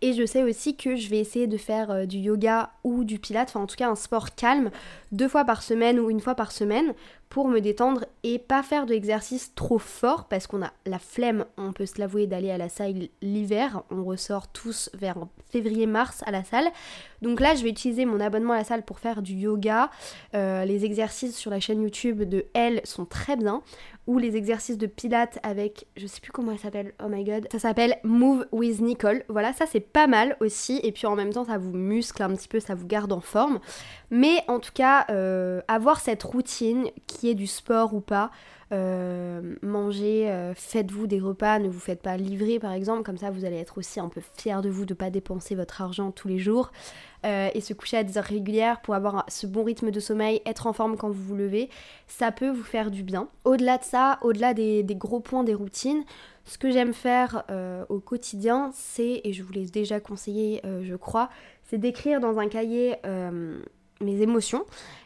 Et 0.00 0.12
je 0.12 0.24
sais 0.24 0.42
aussi 0.44 0.76
que 0.76 0.94
je 0.96 1.08
vais 1.08 1.18
essayer 1.18 1.46
de 1.46 1.56
faire 1.56 1.90
euh, 1.90 2.06
du 2.06 2.18
yoga 2.18 2.70
ou 2.84 3.04
du 3.04 3.18
pilate, 3.18 3.48
enfin 3.48 3.60
en 3.60 3.66
tout 3.66 3.76
cas 3.76 3.88
un 3.88 3.96
sport 3.96 4.34
calme, 4.34 4.70
deux 5.10 5.28
fois 5.28 5.44
par 5.44 5.62
semaine 5.62 5.98
ou 5.98 6.08
une 6.08 6.20
fois 6.20 6.36
par 6.36 6.52
semaine 6.52 6.94
pour 7.28 7.48
me 7.48 7.60
détendre 7.60 8.04
et 8.22 8.38
pas 8.38 8.62
faire 8.62 8.86
de 8.86 8.92
l'exercice 8.92 9.54
trop 9.54 9.78
fort 9.78 10.28
parce 10.28 10.46
qu'on 10.46 10.62
a 10.62 10.72
la 10.86 10.98
flemme, 10.98 11.44
on 11.56 11.72
peut 11.72 11.84
se 11.84 11.98
l'avouer, 11.98 12.26
d'aller 12.26 12.50
à 12.50 12.58
la 12.58 12.68
salle 12.68 13.08
l'hiver. 13.20 13.82
On 13.90 14.04
ressort 14.04 14.48
tous 14.48 14.88
vers 14.94 15.16
février-mars 15.50 16.22
à 16.26 16.30
la 16.30 16.42
salle. 16.42 16.68
Donc 17.20 17.40
là, 17.40 17.54
je 17.54 17.62
vais 17.62 17.70
utiliser 17.70 18.06
mon 18.06 18.20
abonnement 18.20 18.54
à 18.54 18.58
la 18.58 18.64
salle 18.64 18.82
pour 18.82 18.98
faire 18.98 19.20
du 19.20 19.34
yoga. 19.34 19.90
Euh, 20.34 20.64
les 20.64 20.84
exercices 20.84 21.36
sur 21.36 21.50
la 21.50 21.60
chaîne 21.60 21.82
YouTube 21.82 22.22
de 22.22 22.46
Elle 22.54 22.80
sont 22.84 23.04
très 23.04 23.36
bien. 23.36 23.62
Ou 24.08 24.18
les 24.18 24.36
exercices 24.36 24.78
de 24.78 24.86
pilates 24.86 25.38
avec, 25.42 25.86
je 25.96 26.06
sais 26.06 26.20
plus 26.20 26.32
comment 26.32 26.50
elle 26.50 26.58
s'appelle, 26.58 26.94
oh 27.04 27.08
my 27.08 27.22
god, 27.24 27.46
ça 27.52 27.60
s'appelle 27.60 27.98
Move 28.02 28.46
with 28.50 28.80
Nicole. 28.80 29.22
Voilà, 29.28 29.52
ça 29.52 29.66
c'est 29.66 29.80
pas 29.80 30.06
mal 30.06 30.36
aussi. 30.40 30.80
Et 30.82 30.92
puis 30.92 31.06
en 31.06 31.14
même 31.14 31.32
temps, 31.32 31.44
ça 31.44 31.58
vous 31.58 31.72
muscle 31.72 32.22
un 32.22 32.34
petit 32.34 32.48
peu, 32.48 32.58
ça 32.58 32.74
vous 32.74 32.86
garde 32.86 33.12
en 33.12 33.20
forme. 33.20 33.60
Mais 34.10 34.42
en 34.48 34.58
tout 34.58 34.72
cas, 34.74 35.04
euh, 35.10 35.60
avoir 35.68 36.00
cette 36.00 36.22
routine, 36.24 36.88
qui 37.06 37.28
est 37.28 37.34
du 37.34 37.46
sport 37.46 37.94
ou 37.94 38.00
pas, 38.00 38.30
euh, 38.72 39.56
mangez, 39.62 40.30
euh, 40.30 40.52
faites-vous 40.54 41.06
des 41.06 41.20
repas, 41.20 41.58
ne 41.58 41.68
vous 41.68 41.78
faites 41.78 42.02
pas 42.02 42.16
livrer 42.16 42.58
par 42.58 42.72
exemple, 42.72 43.02
comme 43.02 43.16
ça 43.16 43.30
vous 43.30 43.44
allez 43.44 43.56
être 43.56 43.78
aussi 43.78 43.98
un 43.98 44.08
peu 44.08 44.20
fier 44.36 44.60
de 44.60 44.68
vous 44.68 44.84
de 44.84 44.92
ne 44.92 44.98
pas 44.98 45.10
dépenser 45.10 45.54
votre 45.54 45.80
argent 45.80 46.10
tous 46.10 46.28
les 46.28 46.38
jours. 46.38 46.70
et 47.24 47.60
se 47.60 47.74
coucher 47.74 47.96
à 47.96 48.04
des 48.04 48.16
heures 48.16 48.24
régulières 48.24 48.80
pour 48.80 48.94
avoir 48.94 49.24
ce 49.28 49.46
bon 49.46 49.64
rythme 49.64 49.90
de 49.90 50.00
sommeil, 50.00 50.40
être 50.46 50.66
en 50.66 50.72
forme 50.72 50.96
quand 50.96 51.10
vous 51.10 51.22
vous 51.22 51.34
levez, 51.34 51.68
ça 52.06 52.30
peut 52.30 52.50
vous 52.50 52.62
faire 52.62 52.90
du 52.90 53.02
bien. 53.02 53.28
Au-delà 53.44 53.78
de 53.78 53.84
ça, 53.84 54.18
au-delà 54.22 54.54
des, 54.54 54.84
gros 54.90 55.18
points 55.20 55.42
des 55.42 55.54
routines, 55.54 56.04
ce 56.44 56.58
que 56.58 56.70
j'aime 56.70 56.92
faire 56.92 57.44
au 57.88 57.98
quotidien, 57.98 58.70
c'est, 58.72 59.20
et 59.24 59.32
je 59.32 59.42
vous 59.42 59.52
l'ai 59.52 59.66
déjà 59.66 59.98
conseillé 59.98 60.62
je 60.82 60.94
crois, 60.94 61.28
c'est 61.64 61.78
d'écrire 61.78 62.20
dans 62.20 62.38
un 62.38 62.48
cahier 62.48 62.96
mes 64.00 64.20
émotions. 64.20 64.64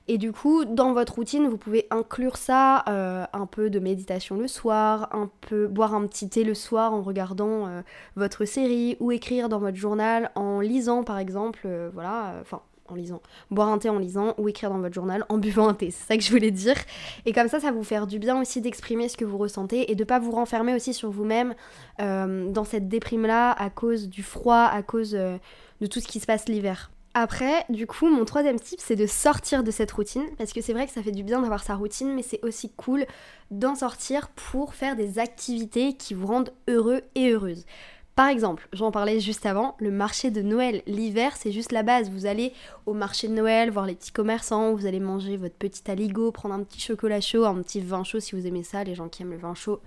Et 0.09 0.19
du 0.19 0.33
coup, 0.33 0.65
dans 0.65 0.93
votre 0.93 1.15
routine, 1.15 1.47
vous 1.49 1.57
pouvez 1.57 1.87
inclure 1.91 2.37
ça, 2.37 2.85
euh, 2.89 3.25
un 3.33 3.47
peu 3.47 3.71
de 3.71 3.79
méditation 3.79 4.37
le 4.37 4.49
soir, 4.49 5.09
un 5.13 5.31
peu 5.43 5.69
boire 5.69 5.95
un 5.95 6.07
petit 6.07 6.29
thé 6.29 6.43
le 6.43 6.55
soir 6.55 6.93
en 6.93 7.03
regardant 7.03 7.67
euh, 7.69 7.83
votre 8.17 8.45
série, 8.45 8.97
ou 8.99 9.13
écrire 9.13 9.49
dans 9.49 9.61
votre 9.61 9.77
journal 9.77 10.31
en 10.35 10.61
lisant 10.61 11.05
par 11.05 11.19
exemple, 11.19 11.61
euh, 11.67 11.89
voilà, 11.95 12.35
enfin 12.41 12.63
en 12.89 12.97
lisant, 12.97 13.23
boire 13.51 13.69
un 13.69 13.79
thé 13.79 13.89
en 13.89 13.99
lisant, 13.99 14.35
ou 14.39 14.49
écrire 14.49 14.71
dans 14.71 14.81
votre 14.81 14.95
journal 14.95 15.25
en 15.29 15.39
buvant 15.39 15.69
un 15.69 15.75
thé, 15.75 15.91
c'est 15.93 16.07
ça 16.07 16.17
que 16.17 16.23
je 16.23 16.31
voulais 16.31 16.51
dire. 16.51 16.77
Et 17.25 17.33
comme 17.33 17.49
ça, 17.49 17.61
ça 17.61 17.71
vous 17.71 17.85
faire 17.85 18.09
du 18.09 18.19
bien 18.19 18.39
aussi 18.41 18.61
d'exprimer 18.61 19.09
ce 19.09 19.17
que 19.17 19.25
vous 19.25 19.39
ressentez 19.39 19.91
et 19.91 19.95
de 19.95 20.05
pas 20.05 20.19
vous 20.19 20.33
renfermer 20.33 20.75
aussi 20.75 20.93
sur 20.93 21.11
vous-même 21.11 21.55
dans 21.99 22.65
cette 22.65 22.89
déprime-là 22.89 23.53
à 23.53 23.71
cause 23.71 24.09
du 24.11 24.23
froid, 24.23 24.69
à 24.71 24.83
cause 24.83 25.13
de 25.13 25.87
tout 25.87 26.01
ce 26.01 26.09
qui 26.09 26.21
se 26.21 26.27
passe 26.27 26.49
l'hiver. 26.49 26.92
Après, 27.15 27.67
du 27.69 27.87
coup, 27.87 28.09
mon 28.09 28.25
troisième 28.25 28.59
tip, 28.59 28.81
c'est 28.81 28.97
de 28.97 29.07
sortir 29.07 29.63
de 29.63 29.71
cette 29.71 29.93
routine, 29.93 30.25
parce 30.39 30.55
que 30.55 30.63
c'est 30.63 30.73
vrai 30.73 30.87
que 30.87 30.93
ça 30.93 31.03
fait 31.03 31.11
du 31.13 31.23
bien 31.23 31.43
d'avoir 31.43 31.63
sa 31.63 31.75
routine, 31.75 32.15
mais 32.15 32.23
c'est 32.23 32.43
aussi 32.43 32.71
cool 32.71 33.05
d'en 33.51 33.75
sortir 33.75 34.31
pour 34.31 34.75
faire 34.75 34.97
des 34.97 35.19
activités 35.19 35.95
qui 35.95 36.15
vous 36.15 36.27
rendent 36.27 36.55
heureux 36.69 37.03
et 37.15 37.31
heureuse. 37.33 37.67
Par 38.15 38.29
exemple, 38.29 38.69
j'en 38.75 38.91
parlais 38.91 39.21
juste 39.21 39.47
avant, 39.47 39.75
le 39.79 39.91
marché 39.91 40.31
de 40.31 40.43
Noël. 40.43 40.83
L'hiver, 40.87 41.35
c'est 41.35 41.51
juste 41.51 41.73
la 41.73 41.83
base. 41.83 42.11
Vous 42.11 42.27
allez 42.27 42.53
au 42.85 42.93
marché 42.93 43.27
de 43.27 43.33
Noël, 43.33 43.71
voir 43.71 43.87
les 43.87 43.95
petits 43.95 44.13
commerçants, 44.13 44.75
vous 44.75 44.85
allez 44.85 45.01
manger 45.01 45.39
votre 45.39 45.55
petit 45.55 45.91
aligot, 45.91 46.31
prendre 46.31 46.55
un 46.55 46.63
petit 46.63 46.81
chocolat 46.81 47.23
chaud, 47.23 47.47
un 47.47 47.63
petit 47.63 47.81
vin 47.81 48.05
chaud 48.05 48.21
si 48.21 48.35
vous 48.35 48.47
aimez 48.47 48.65
ça, 48.65 48.85
les 48.85 48.95
gens 48.95 49.09
qui 49.09 49.23
aiment 49.23 49.31
le 49.31 49.39
vin 49.39 49.55
chaud. 49.55 49.81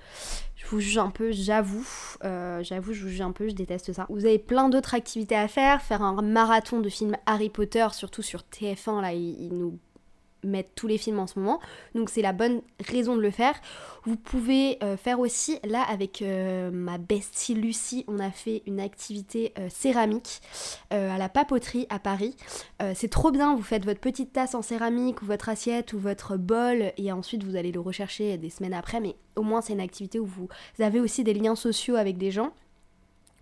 Je 0.55 0.65
vous 0.65 0.79
juge 0.79 0.97
un 0.97 1.11
peu, 1.11 1.31
j'avoue. 1.31 1.87
Euh, 2.23 2.63
j'avoue, 2.63 2.93
je 2.93 3.03
vous 3.03 3.09
juge 3.09 3.21
un 3.21 3.31
peu, 3.31 3.47
je 3.47 3.53
déteste 3.53 3.93
ça. 3.93 4.07
Vous 4.09 4.25
avez 4.25 4.39
plein 4.39 4.69
d'autres 4.69 4.95
activités 4.95 5.35
à 5.35 5.47
faire, 5.47 5.83
faire 5.83 6.01
un 6.01 6.19
marathon 6.23 6.79
de 6.79 6.89
films 6.89 7.17
Harry 7.27 7.49
Potter, 7.49 7.87
surtout 7.91 8.23
sur 8.23 8.41
TF1, 8.51 9.01
là, 9.01 9.13
ils 9.13 9.53
nous 9.53 9.77
mettre 10.45 10.69
tous 10.75 10.87
les 10.87 10.97
films 10.97 11.19
en 11.19 11.27
ce 11.27 11.39
moment. 11.39 11.59
Donc 11.93 12.09
c'est 12.09 12.21
la 12.21 12.33
bonne 12.33 12.61
raison 12.87 13.15
de 13.15 13.21
le 13.21 13.31
faire. 13.31 13.55
Vous 14.03 14.15
pouvez 14.15 14.77
euh, 14.83 14.97
faire 14.97 15.19
aussi, 15.19 15.59
là 15.63 15.81
avec 15.81 16.21
euh, 16.21 16.69
ma 16.71 16.97
bestie 16.97 17.55
Lucie, 17.55 18.05
on 18.07 18.19
a 18.19 18.31
fait 18.31 18.63
une 18.65 18.79
activité 18.79 19.53
euh, 19.57 19.67
céramique 19.69 20.41
à 20.91 21.17
la 21.17 21.29
papoterie 21.29 21.87
à 21.89 21.99
Paris. 21.99 22.35
c'est 22.93 23.09
trop 23.09 23.31
bien, 23.31 23.55
vous 23.55 23.63
faites 23.63 23.83
votre 23.83 23.99
petite 23.99 24.31
tasse 24.31 24.55
en 24.55 24.61
céramique 24.61 25.21
ou 25.21 25.25
votre 25.25 25.49
assiette 25.49 25.93
ou 25.93 25.99
votre 25.99 26.37
bol 26.37 26.93
et 26.97 27.11
ensuite 27.11 27.43
vous 27.43 27.55
allez 27.55 27.71
le 27.71 27.79
rechercher 27.79 28.37
des 28.37 28.49
semaines 28.49 28.73
après. 28.73 29.01
Mais 29.01 29.15
au 29.35 29.41
moins 29.41 29.61
c'est 29.61 29.73
une 29.73 29.81
activité 29.81 30.19
où 30.19 30.25
vous 30.25 30.47
avez 30.79 30.99
aussi 30.99 31.23
des 31.23 31.33
liens 31.33 31.55
sociaux 31.55 31.95
avec 31.95 32.17
des 32.17 32.31
gens. 32.31 32.53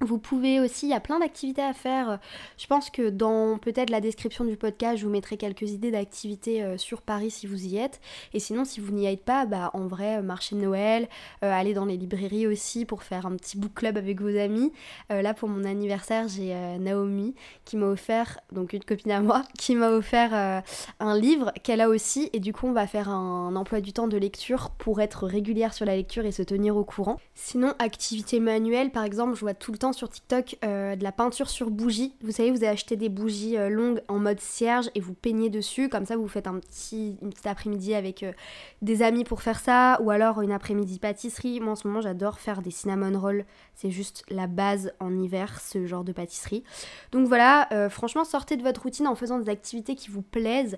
Vous 0.04 0.18
pouvez 0.18 0.60
aussi, 0.60 0.88
il 0.88 0.90
y 0.90 0.94
a 0.94 1.00
plein 1.00 1.20
d'activités 1.20 1.62
à 1.62 1.74
faire. 1.74 2.20
Je 2.58 2.68
pense 2.68 2.90
que 2.90 3.10
dans 3.10 3.58
peut-être 3.58 3.90
la 3.90 4.02
description 4.02 4.44
du 4.44 4.58
podcast, 4.58 4.98
je 4.98 5.06
vous 5.06 5.12
mettrai 5.12 5.38
quelques 5.38 5.72
idées 5.72 5.92
d'activités 5.92 6.62
euh, 6.62 6.78
sur 6.78 7.02
Paris 7.02 7.32
si 7.32 7.48
vous 7.48 7.66
y 7.66 7.78
êtes. 7.78 8.02
Et 8.34 8.40
sinon, 8.40 8.66
si 8.66 8.82
vous 8.82 8.92
n'y 8.92 9.06
êtes 9.06 9.24
pas, 9.24 9.46
bah 9.46 9.72
en 9.74 9.88
vrai, 9.88 10.18
euh, 10.18 10.22
marché 10.22 10.56
de 10.56 10.62
Noël, 10.62 11.08
euh, 11.44 11.52
aller 11.52 11.74
dans 11.74 11.86
les 11.86 11.96
librairies 11.96 12.48
aussi 12.48 12.84
pour 12.84 13.04
faire 13.04 13.26
un 13.26 13.36
petit 13.38 13.58
book 13.58 13.74
club 13.76 13.98
avec 13.98 14.22
vos 14.22 14.38
amis. 14.38 14.74
là, 15.10 15.34
pour 15.34 15.48
mon 15.48 15.64
anniversaire, 15.64 16.28
j'ai 16.28 16.54
Naomi 16.80 17.36
qui 17.66 17.78
m'a 17.78 17.88
offert, 17.88 18.40
donc 18.52 18.74
une 18.74 18.84
copine 18.84 19.12
à 19.12 19.22
moi, 19.22 19.44
qui 19.58 19.76
m'a 19.76 19.90
offert 19.90 20.64
un 21.00 21.18
livre 21.18 21.52
qu'elle 21.64 21.82
a 21.82 21.90
aussi. 21.90 22.30
Et 22.34 22.40
du 22.40 22.52
coup, 22.52 22.68
on 22.68 22.74
va 22.74 22.88
faire 22.88 23.10
un 23.10 23.56
emploi 23.56 23.80
du 23.80 23.94
temps 23.94 24.08
de 24.08 24.18
lecture 24.18 24.72
pour 24.72 25.02
être 25.02 25.26
régulière 25.26 25.74
sur 25.74 25.86
la 25.86 25.96
lecture 25.96 26.26
et 26.26 26.32
se 26.32 26.44
tenir 26.44 26.76
au 26.76 26.84
courant. 26.84 27.18
Sinon, 27.36 27.74
activité 27.80 28.40
manuelle, 28.40 28.92
par 28.92 29.04
exemple, 29.04 29.36
je 29.36 29.42
vois 29.42 29.54
tout 29.54 29.72
le 29.72 29.78
temps 29.78 29.93
sur 29.94 30.10
TikTok 30.10 30.58
euh, 30.64 30.96
de 30.96 31.04
la 31.04 31.12
peinture 31.12 31.50
sur 31.50 31.70
bougie. 31.70 32.14
Vous 32.22 32.32
savez, 32.32 32.52
vous 32.52 32.58
avez 32.58 32.68
acheté 32.68 32.96
des 32.96 33.10
bougies 33.10 33.58
euh, 33.58 33.70
longues 33.70 34.02
en 34.08 34.20
mode 34.20 34.40
cierge 34.40 34.90
et 34.96 35.00
vous 35.00 35.14
peignez 35.14 35.50
dessus. 35.50 35.90
Comme 35.90 36.06
ça, 36.06 36.18
vous 36.18 36.28
faites 36.28 36.48
un 36.48 36.60
petit, 36.60 37.18
une 37.22 37.30
petite 37.30 37.48
après-midi 37.48 37.94
avec 37.94 38.24
euh, 38.24 38.34
des 38.82 39.02
amis 39.02 39.24
pour 39.24 39.42
faire 39.42 39.60
ça. 39.60 40.00
Ou 40.02 40.12
alors 40.12 40.42
une 40.42 40.52
après-midi 40.52 41.00
pâtisserie. 41.00 41.60
Moi, 41.60 41.74
en 41.74 41.76
ce 41.76 41.88
moment, 41.88 42.02
j'adore 42.02 42.40
faire 42.40 42.62
des 42.62 42.72
cinnamon 42.72 43.18
rolls. 43.20 43.46
C'est 43.76 43.92
juste 43.92 44.24
la 44.30 44.48
base 44.48 44.94
en 45.00 45.18
hiver, 45.18 45.62
ce 45.62 45.86
genre 45.86 46.04
de 46.04 46.12
pâtisserie. 46.12 46.64
Donc 47.12 47.28
voilà, 47.28 47.68
franchement, 47.90 48.24
sortez 48.24 48.56
de 48.56 48.62
votre 48.62 48.84
routine 48.84 49.08
en 49.08 49.16
faisant 49.16 49.40
des 49.40 49.50
activités 49.50 49.96
qui 49.96 50.12
vous 50.12 50.22
plaisent 50.22 50.78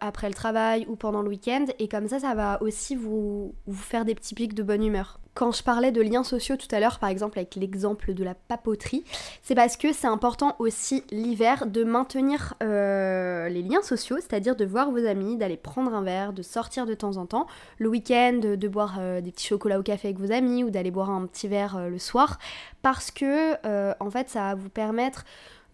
après 0.00 0.28
le 0.28 0.34
travail 0.34 0.86
ou 0.88 0.94
pendant 0.94 1.22
le 1.22 1.28
week-end. 1.28 1.66
Et 1.80 1.88
comme 1.88 2.06
ça, 2.06 2.20
ça 2.20 2.34
va 2.34 2.62
aussi 2.62 2.94
vous 2.94 3.54
faire 3.72 4.04
des 4.04 4.14
petits 4.14 4.34
pics 4.34 4.54
de 4.54 4.62
bonne 4.62 4.84
humeur. 4.84 5.18
Quand 5.34 5.50
je 5.50 5.62
parlais 5.62 5.92
de 5.92 6.02
liens 6.02 6.24
sociaux 6.24 6.56
tout 6.56 6.68
à 6.74 6.78
l'heure, 6.78 6.98
par 6.98 7.08
exemple 7.08 7.38
avec 7.38 7.54
l'exemple 7.54 8.12
de 8.12 8.22
la 8.22 8.34
papoterie, 8.34 9.02
c'est 9.42 9.54
parce 9.54 9.78
que 9.78 9.90
c'est 9.94 10.06
important 10.06 10.56
aussi 10.58 11.04
l'hiver 11.10 11.66
de 11.66 11.84
maintenir 11.84 12.52
euh, 12.62 13.48
les 13.48 13.62
liens 13.62 13.80
sociaux, 13.80 14.16
c'est-à-dire 14.16 14.56
de 14.56 14.66
voir 14.66 14.90
vos 14.90 15.06
amis, 15.06 15.38
d'aller 15.38 15.56
prendre 15.56 15.94
un 15.94 16.02
verre, 16.02 16.34
de 16.34 16.42
sortir 16.42 16.84
de 16.84 16.92
temps 16.92 17.16
en 17.16 17.24
temps, 17.24 17.46
le 17.78 17.88
week-end, 17.88 18.40
de, 18.42 18.68
boire 18.68 18.96
euh, 18.98 19.22
des 19.22 19.32
petits 19.32 19.46
chocolats 19.46 19.78
au 19.78 19.82
café 19.82 20.08
avec 20.08 20.20
vos 20.20 20.32
amis 20.32 20.64
ou 20.64 20.70
d'aller 20.70 20.90
boire 20.90 21.08
un 21.08 21.26
petit 21.26 21.48
verre 21.48 21.78
euh, 21.78 21.88
le 21.88 21.98
soir, 21.98 22.38
parce 22.82 23.10
que 23.10 23.54
en 24.00 24.10
fait 24.10 24.28
ça 24.28 24.40
va 24.40 24.54
vous 24.54 24.68
permettre 24.68 25.24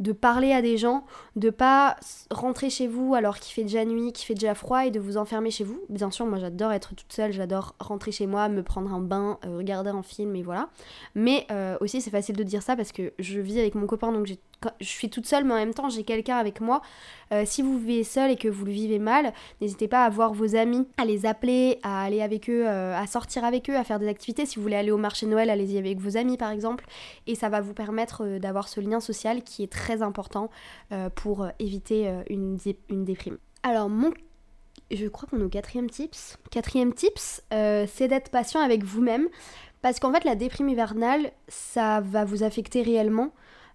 de 0.01 0.13
parler 0.13 0.53
à 0.53 0.63
des 0.63 0.77
gens, 0.77 1.05
de 1.37 1.51
pas 1.51 1.97
rentrer 2.31 2.71
chez 2.71 2.87
vous 2.87 3.15
alors 3.15 3.39
qu'il 3.39 3.53
fait 3.53 3.63
déjà 3.63 3.85
nuit, 3.85 4.13
qu'il 4.13 4.27
fait 4.27 4.35
déjà 4.35 4.55
froid 4.55 4.87
et 4.87 4.91
de 4.91 5.01
vous 5.01 5.17
enfermer 5.17 5.51
chez 5.51 5.65
vous. 5.65 5.81
Bien 5.89 6.11
sûr, 6.11 6.27
moi 6.27 6.39
j'adore 6.39 6.73
être 6.73 6.95
toute 6.95 7.13
seule, 7.13 7.33
j'adore 7.33 7.75
rentrer 7.79 8.13
chez 8.13 8.27
moi, 8.27 8.49
me 8.49 8.63
prendre 8.63 8.93
un 8.93 9.01
bain, 9.01 9.39
euh, 9.45 9.59
regarder 9.59 9.91
un 9.91 10.03
film 10.03 10.37
et 10.37 10.43
voilà. 10.43 10.69
Mais 11.15 11.47
euh, 11.51 11.77
aussi 11.81 12.01
c'est 12.01 12.11
facile 12.11 12.37
de 12.37 12.43
dire 12.43 12.63
ça 12.63 12.77
parce 12.77 12.93
que 12.93 13.13
je 13.19 13.41
vis 13.41 13.59
avec 13.59 13.75
mon 13.75 13.87
copain 13.87 14.13
donc 14.13 14.27
j'ai 14.27 14.39
je 14.81 14.87
suis 14.87 15.09
toute 15.11 15.27
seule, 15.27 15.45
mais 15.45 15.55
en 15.55 15.59
même 15.59 15.75
temps, 15.75 15.89
j'ai 15.89 16.05
quelqu'un 16.05 16.37
avec 16.37 16.61
moi. 16.61 16.83
Euh, 17.33 17.45
si 17.45 17.63
vous 17.63 17.79
vivez 17.79 18.05
seul 18.05 18.31
et 18.31 18.37
que 18.37 18.49
vous 18.49 18.65
le 18.65 18.73
vivez 18.73 18.99
mal, 18.99 19.33
n'hésitez 19.61 19.89
pas 19.89 20.05
à 20.05 20.11
voir 20.11 20.33
vos 20.33 20.57
amis, 20.57 20.87
à 20.97 21.05
les 21.05 21.27
appeler, 21.27 21.79
à 21.83 22.03
aller 22.03 22.23
avec 22.23 22.49
eux, 22.49 22.67
euh, 22.67 22.97
à 22.97 23.07
sortir 23.07 23.45
avec 23.45 23.69
eux, 23.71 23.77
à 23.77 23.85
faire 23.85 23.99
des 23.99 24.09
activités. 24.09 24.47
Si 24.47 24.57
vous 24.57 24.63
voulez 24.63 24.77
aller 24.77 24.91
au 24.91 24.97
marché 24.97 25.27
Noël, 25.27 25.51
allez-y 25.51 25.79
avec 25.79 25.99
vos 25.99 26.17
amis, 26.17 26.37
par 26.37 26.51
exemple. 26.51 26.87
Et 27.27 27.35
ça 27.35 27.49
va 27.49 27.61
vous 27.61 27.75
permettre 27.75 28.25
euh, 28.25 28.39
d'avoir 28.39 28.69
ce 28.69 28.81
lien 28.81 29.01
social 29.01 29.43
qui 29.43 29.63
est 29.63 29.73
très 29.73 30.03
important 30.03 30.51
pour 31.15 31.47
éviter 31.59 32.11
une, 32.31 32.59
une 32.89 33.05
déprime. 33.05 33.39
Alors, 33.63 33.89
mon 33.89 34.13
je 34.91 35.07
crois 35.07 35.29
qu'on 35.29 35.41
est 35.41 35.45
au 35.45 35.49
quatrième 35.49 35.91
tips. 35.91 36.39
Quatrième 36.51 36.95
tips, 36.95 37.43
c'est 37.51 38.09
d'être 38.09 38.31
patient 38.31 38.61
avec 38.61 38.85
vous-même. 38.85 39.29
Parce 39.83 40.01
qu'en 40.01 40.13
fait, 40.13 40.25
la 40.25 40.35
déprime 40.35 40.69
hivernale, 40.69 41.31
ça 41.49 42.01
va 42.01 42.25
vous 42.25 42.43
affecter 42.43 42.83
réellement. 42.83 43.33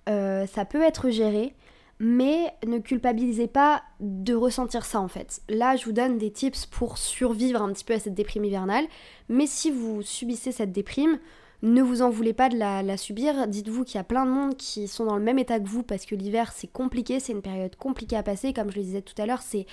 Euh, 0.09 0.45
ça 0.47 0.65
peut 0.65 0.81
être 0.81 1.09
géré, 1.09 1.55
mais 1.99 2.53
ne 2.65 2.79
culpabilisez 2.79 3.47
pas 3.47 3.83
de 3.99 4.33
ressentir 4.33 4.85
ça 4.85 4.99
en 4.99 5.07
fait. 5.07 5.41
Là, 5.49 5.75
je 5.75 5.85
vous 5.85 5.91
donne 5.91 6.17
des 6.17 6.31
tips 6.31 6.65
pour 6.65 6.97
survivre 6.97 7.61
un 7.61 7.71
petit 7.71 7.85
peu 7.85 7.93
à 7.93 7.99
cette 7.99 8.13
déprime 8.13 8.45
hivernale, 8.45 8.85
mais 9.29 9.47
si 9.47 9.71
vous 9.71 10.01
subissez 10.01 10.51
cette 10.51 10.71
déprime, 10.71 11.19
ne 11.61 11.81
vous 11.81 12.01
en 12.01 12.09
voulez 12.09 12.33
pas 12.33 12.49
de 12.49 12.57
la, 12.57 12.97
subir. 12.97 13.47
Dites-vous 13.47 13.85
qu'il 13.85 13.95
y 13.95 13.99
a 13.99 14.03
plein 14.03 14.25
de 14.25 14.31
monde 14.31 14.57
qui 14.57 14.89
sont 14.89 15.05
dans 15.05 15.15
le 15.15 15.23
même 15.23 15.39
état 15.39 15.59
que 15.61 15.67
vous 15.67 15.81
parce 15.81 16.05
que 16.05 16.13
l'hiver 16.13 16.51
c'est 16.53 16.67
compliqué, 16.67 17.21
c'est 17.21 17.31
une 17.31 17.41
période 17.41 17.77
compliquée 17.77 18.17
à 18.17 18.23
passer. 18.23 18.51
Comme 18.51 18.69
je 18.69 18.75
le 18.75 18.83
disais 18.83 19.01
tout 19.01 19.19
à 19.21 19.25
l'heure, 19.25 19.41
c'est 19.41 19.65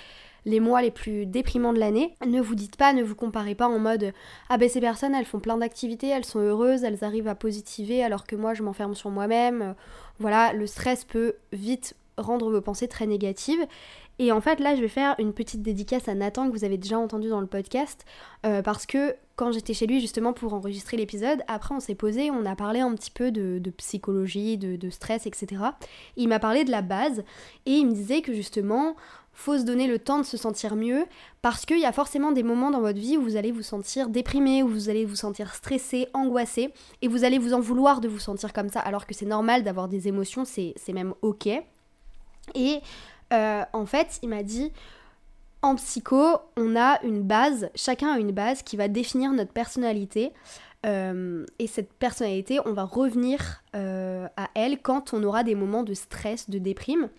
les 0.45 0.61
mois 0.61 0.83
les 0.83 0.91
plus 0.91 1.27
déprimants 1.27 1.73
de 1.73 1.79
l'année. 1.79 2.15
Ne 2.27 2.41
vous 2.41 2.55
dites 2.55 2.77
pas, 2.77 2.93
ne 2.93 3.03
vous 3.03 3.15
comparez 3.15 3.55
pas 3.55 3.69
en 3.69 3.79
mode 3.79 4.13
ah 4.49 4.59
ben 4.59 4.69
ces 4.69 4.81
personnes 4.81 5.15
elles 5.15 5.25
font 5.25 5.41
plein 5.41 5.59
d'activités, 5.59 6.09
elles 6.09 6.25
sont 6.25 6.41
heureuses, 6.41 6.85
elles 6.85 7.05
arrivent 7.05 7.29
à 7.29 7.35
positiver 7.35 8.03
alors 8.03 8.27
que 8.27 8.37
moi 8.37 8.55
je 8.55 8.63
m'enferme 8.63 8.95
sur 8.95 9.11
moi-même. 9.11 9.75
Voilà, 10.19 10.53
le 10.53 10.67
stress 10.67 11.05
peut 11.05 11.35
vite 11.53 11.95
rendre 12.17 12.51
vos 12.51 12.61
pensées 12.61 12.89
très 12.89 13.07
négatives. 13.07 13.65
Et 14.19 14.33
en 14.33 14.41
fait 14.43 14.61
là 14.61 14.77
je 14.77 14.83
vais 14.83 14.89
faire 14.89 15.15
une 15.19 15.33
petite 15.33 15.63
dédicace 15.63 16.09
à 16.09 16.15
Nathan 16.15 16.47
que 16.49 16.53
vous 16.53 16.65
avez 16.65 16.77
déjà 16.77 16.99
entendu 16.99 17.29
dans 17.29 17.41
le 17.41 17.47
podcast 17.47 18.05
euh, 18.45 18.61
parce 18.61 18.85
que 18.85 19.15
quand 19.37 19.53
j'étais 19.53 19.73
chez 19.73 19.87
lui 19.87 20.03
justement 20.03 20.35
pour 20.35 20.53
enregistrer 20.53 20.99
l'épisode, 20.99 21.43
après 21.49 21.75
on 21.75 21.81
s'est 21.81 21.95
posé, 21.95 22.31
on 22.31 22.45
a 22.45 22.55
parlé 22.55 22.81
un 22.81 22.95
petit 22.95 23.11
peu 23.11 23.31
de, 23.31 23.59
psychologie, 23.79 24.59
de, 24.59 24.77
de, 24.77 24.91
stress, 24.91 25.27
etc. 25.27 25.63
il 26.17 26.29
m'a 26.29 26.39
parlé 26.39 26.65
de 26.65 26.71
la 26.71 26.83
base 26.83 27.25
et 27.65 27.71
il 27.71 27.87
me 27.87 27.93
disait 27.93 28.21
que 28.21 28.35
justement 28.35 28.97
faut 29.33 29.59
se 29.59 29.63
donner 29.63 29.87
le 29.87 29.99
temps 29.99 30.19
de 30.19 30.25
se 30.25 30.37
sentir 30.37 30.77
mieux 30.77 31.07
parce 31.43 31.65
qu'il 31.65 31.79
y 31.79 31.87
a 31.87 31.93
forcément 31.93 32.33
des 32.33 32.43
moments 32.43 32.71
dans 32.71 32.81
votre 32.81 32.99
vie 32.99 33.17
où 33.17 33.23
vous 33.23 33.37
allez 33.37 33.53
vous 33.53 33.63
sentir 33.63 34.09
déprimé, 34.09 34.63
où 34.63 34.69
vous 34.69 34.89
allez 34.89 35.05
vous 35.05 35.17
sentir 35.17 35.55
stressé, 35.55 36.09
angoissé 36.13 36.73
et 37.03 37.09
vous 37.09 37.25
allez 37.25 37.39
vous 37.39 37.55
en 37.55 37.61
vouloir 37.61 38.01
de 38.01 38.09
vous 38.09 38.19
sentir 38.19 38.53
comme 38.53 38.69
ça 38.69 38.81
alors 38.81 39.07
que 39.07 39.15
c'est 39.15 39.27
normal 39.27 39.63
d'avoir 39.63 39.89
des 39.89 40.09
émotions, 40.09 40.45
c'est 40.45 40.75
même 40.93 41.15
ok. 41.23 41.49
Et 42.55 42.81
euh, 43.33 43.63
en 43.73 43.87
fait, 43.87 44.19
il 44.23 44.29
m'a 44.29 44.43
dit 44.43 44.73
en 45.63 45.77
psycho, 45.77 46.39
on 46.57 46.75
a 46.75 47.03
une 47.03 47.23
base, 47.23 47.71
chacun 47.75 48.15
a 48.15 48.19
une 48.19 48.33
base 48.33 48.63
qui 48.63 48.77
va 48.77 48.89
définir 48.89 49.33
notre 49.33 49.53
personnalité. 49.53 50.33
Euh, 50.87 51.45
et 51.59 51.67
cette 51.67 51.93
personnalité, 51.93 52.59
on 52.65 52.73
va 52.73 52.85
revenir 52.85 53.63
euh, 53.77 54.27
à 54.39 54.49
elle 54.55 54.81
quand 54.81 55.13
on 55.13 55.23
aura 55.23 55.45
des 55.45 55.55
moments 55.55 55.83
de 55.83 55.93
stress, 55.93 56.49
de 56.49 56.59
déprime. 56.59 57.11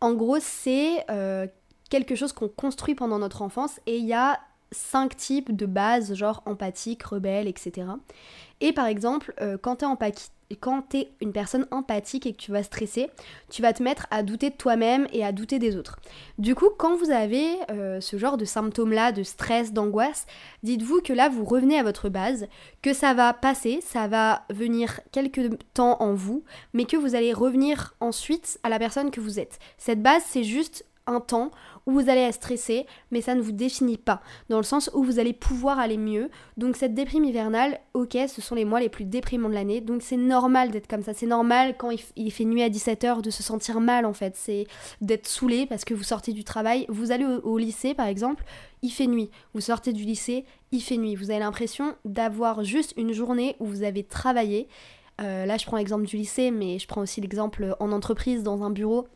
En 0.00 0.14
gros, 0.14 0.38
c'est 0.40 1.04
euh, 1.10 1.46
quelque 1.90 2.14
chose 2.14 2.32
qu'on 2.32 2.48
construit 2.48 2.94
pendant 2.94 3.18
notre 3.18 3.42
enfance 3.42 3.80
et 3.86 3.98
il 3.98 4.04
y 4.04 4.12
a 4.12 4.40
cinq 4.72 5.16
types 5.16 5.54
de 5.54 5.66
bases, 5.66 6.14
genre 6.14 6.42
empathique, 6.44 7.02
rebelle, 7.02 7.46
etc. 7.46 7.88
Et 8.60 8.72
par 8.72 8.86
exemple, 8.86 9.32
euh, 9.40 9.56
quand 9.60 9.76
t'es 9.76 9.86
quand 10.54 10.82
tu 10.90 10.98
es 10.98 11.10
une 11.20 11.32
personne 11.32 11.66
empathique 11.72 12.26
et 12.26 12.32
que 12.32 12.38
tu 12.38 12.52
vas 12.52 12.62
stresser, 12.62 13.10
tu 13.50 13.62
vas 13.62 13.72
te 13.72 13.82
mettre 13.82 14.06
à 14.12 14.22
douter 14.22 14.50
de 14.50 14.54
toi-même 14.54 15.08
et 15.12 15.24
à 15.24 15.32
douter 15.32 15.58
des 15.58 15.76
autres. 15.76 15.98
Du 16.38 16.54
coup, 16.54 16.68
quand 16.78 16.96
vous 16.96 17.10
avez 17.10 17.46
euh, 17.70 18.00
ce 18.00 18.16
genre 18.16 18.36
de 18.36 18.44
symptômes-là, 18.44 19.10
de 19.10 19.24
stress, 19.24 19.72
d'angoisse, 19.72 20.26
dites-vous 20.62 21.00
que 21.00 21.12
là, 21.12 21.28
vous 21.28 21.44
revenez 21.44 21.78
à 21.78 21.82
votre 21.82 22.08
base, 22.08 22.46
que 22.82 22.92
ça 22.92 23.14
va 23.14 23.32
passer, 23.32 23.80
ça 23.82 24.06
va 24.06 24.44
venir 24.50 25.00
quelques 25.10 25.58
temps 25.74 25.96
en 26.00 26.14
vous, 26.14 26.44
mais 26.72 26.84
que 26.84 26.96
vous 26.96 27.16
allez 27.16 27.32
revenir 27.32 27.94
ensuite 28.00 28.60
à 28.62 28.68
la 28.68 28.78
personne 28.78 29.10
que 29.10 29.20
vous 29.20 29.40
êtes. 29.40 29.58
Cette 29.78 30.02
base, 30.02 30.22
c'est 30.26 30.44
juste 30.44 30.84
un 31.06 31.20
temps 31.20 31.50
où 31.86 31.92
vous 31.92 32.08
allez 32.10 32.20
être 32.20 32.34
stressé, 32.34 32.86
mais 33.10 33.20
ça 33.20 33.34
ne 33.34 33.40
vous 33.40 33.52
définit 33.52 33.96
pas, 33.96 34.20
dans 34.48 34.56
le 34.56 34.64
sens 34.64 34.90
où 34.92 35.04
vous 35.04 35.18
allez 35.18 35.32
pouvoir 35.32 35.78
aller 35.78 35.96
mieux. 35.96 36.30
Donc 36.56 36.76
cette 36.76 36.94
déprime 36.94 37.24
hivernale, 37.24 37.78
ok, 37.94 38.16
ce 38.28 38.42
sont 38.42 38.54
les 38.54 38.64
mois 38.64 38.80
les 38.80 38.88
plus 38.88 39.04
déprimants 39.04 39.48
de 39.48 39.54
l'année, 39.54 39.80
donc 39.80 40.02
c'est 40.02 40.16
normal 40.16 40.70
d'être 40.70 40.88
comme 40.88 41.02
ça, 41.02 41.14
c'est 41.14 41.26
normal 41.26 41.76
quand 41.78 41.90
il, 42.16 42.32
fait 42.32 42.44
nuit 42.44 42.62
à 42.62 42.68
17h 42.68 43.22
de 43.22 43.30
se 43.30 43.42
sentir 43.42 43.80
mal 43.80 44.04
en 44.04 44.12
fait, 44.12 44.34
c'est 44.36 44.66
d'être 45.00 45.26
saoulé 45.26 45.66
parce 45.66 45.84
que 45.84 45.94
vous 45.94 46.02
sortez 46.02 46.32
du 46.32 46.44
travail, 46.44 46.86
vous 46.88 47.12
allez 47.12 47.24
au, 47.24 47.56
lycée 47.58 47.94
par 47.94 48.06
exemple, 48.06 48.44
il 48.82 48.90
fait 48.90 49.06
nuit, 49.06 49.30
vous 49.54 49.60
sortez 49.60 49.92
du 49.92 50.04
lycée, 50.04 50.44
il 50.72 50.80
fait 50.80 50.96
nuit, 50.96 51.14
vous 51.14 51.30
avez 51.30 51.40
l'impression 51.40 51.94
d'avoir 52.04 52.64
juste 52.64 52.94
une 52.96 53.12
journée 53.12 53.56
où 53.60 53.66
vous 53.66 53.82
avez 53.82 54.04
travaillé. 54.04 54.68
Euh, 55.22 55.46
là, 55.46 55.56
je 55.56 55.64
prends 55.64 55.78
l'exemple 55.78 56.04
du 56.04 56.16
lycée, 56.18 56.50
mais 56.50 56.78
je 56.78 56.86
prends 56.86 57.00
aussi 57.00 57.22
l'exemple 57.22 57.74
en 57.80 57.90
entreprise, 57.90 58.42
dans 58.42 58.62
un 58.62 58.70
bureau 58.70 59.08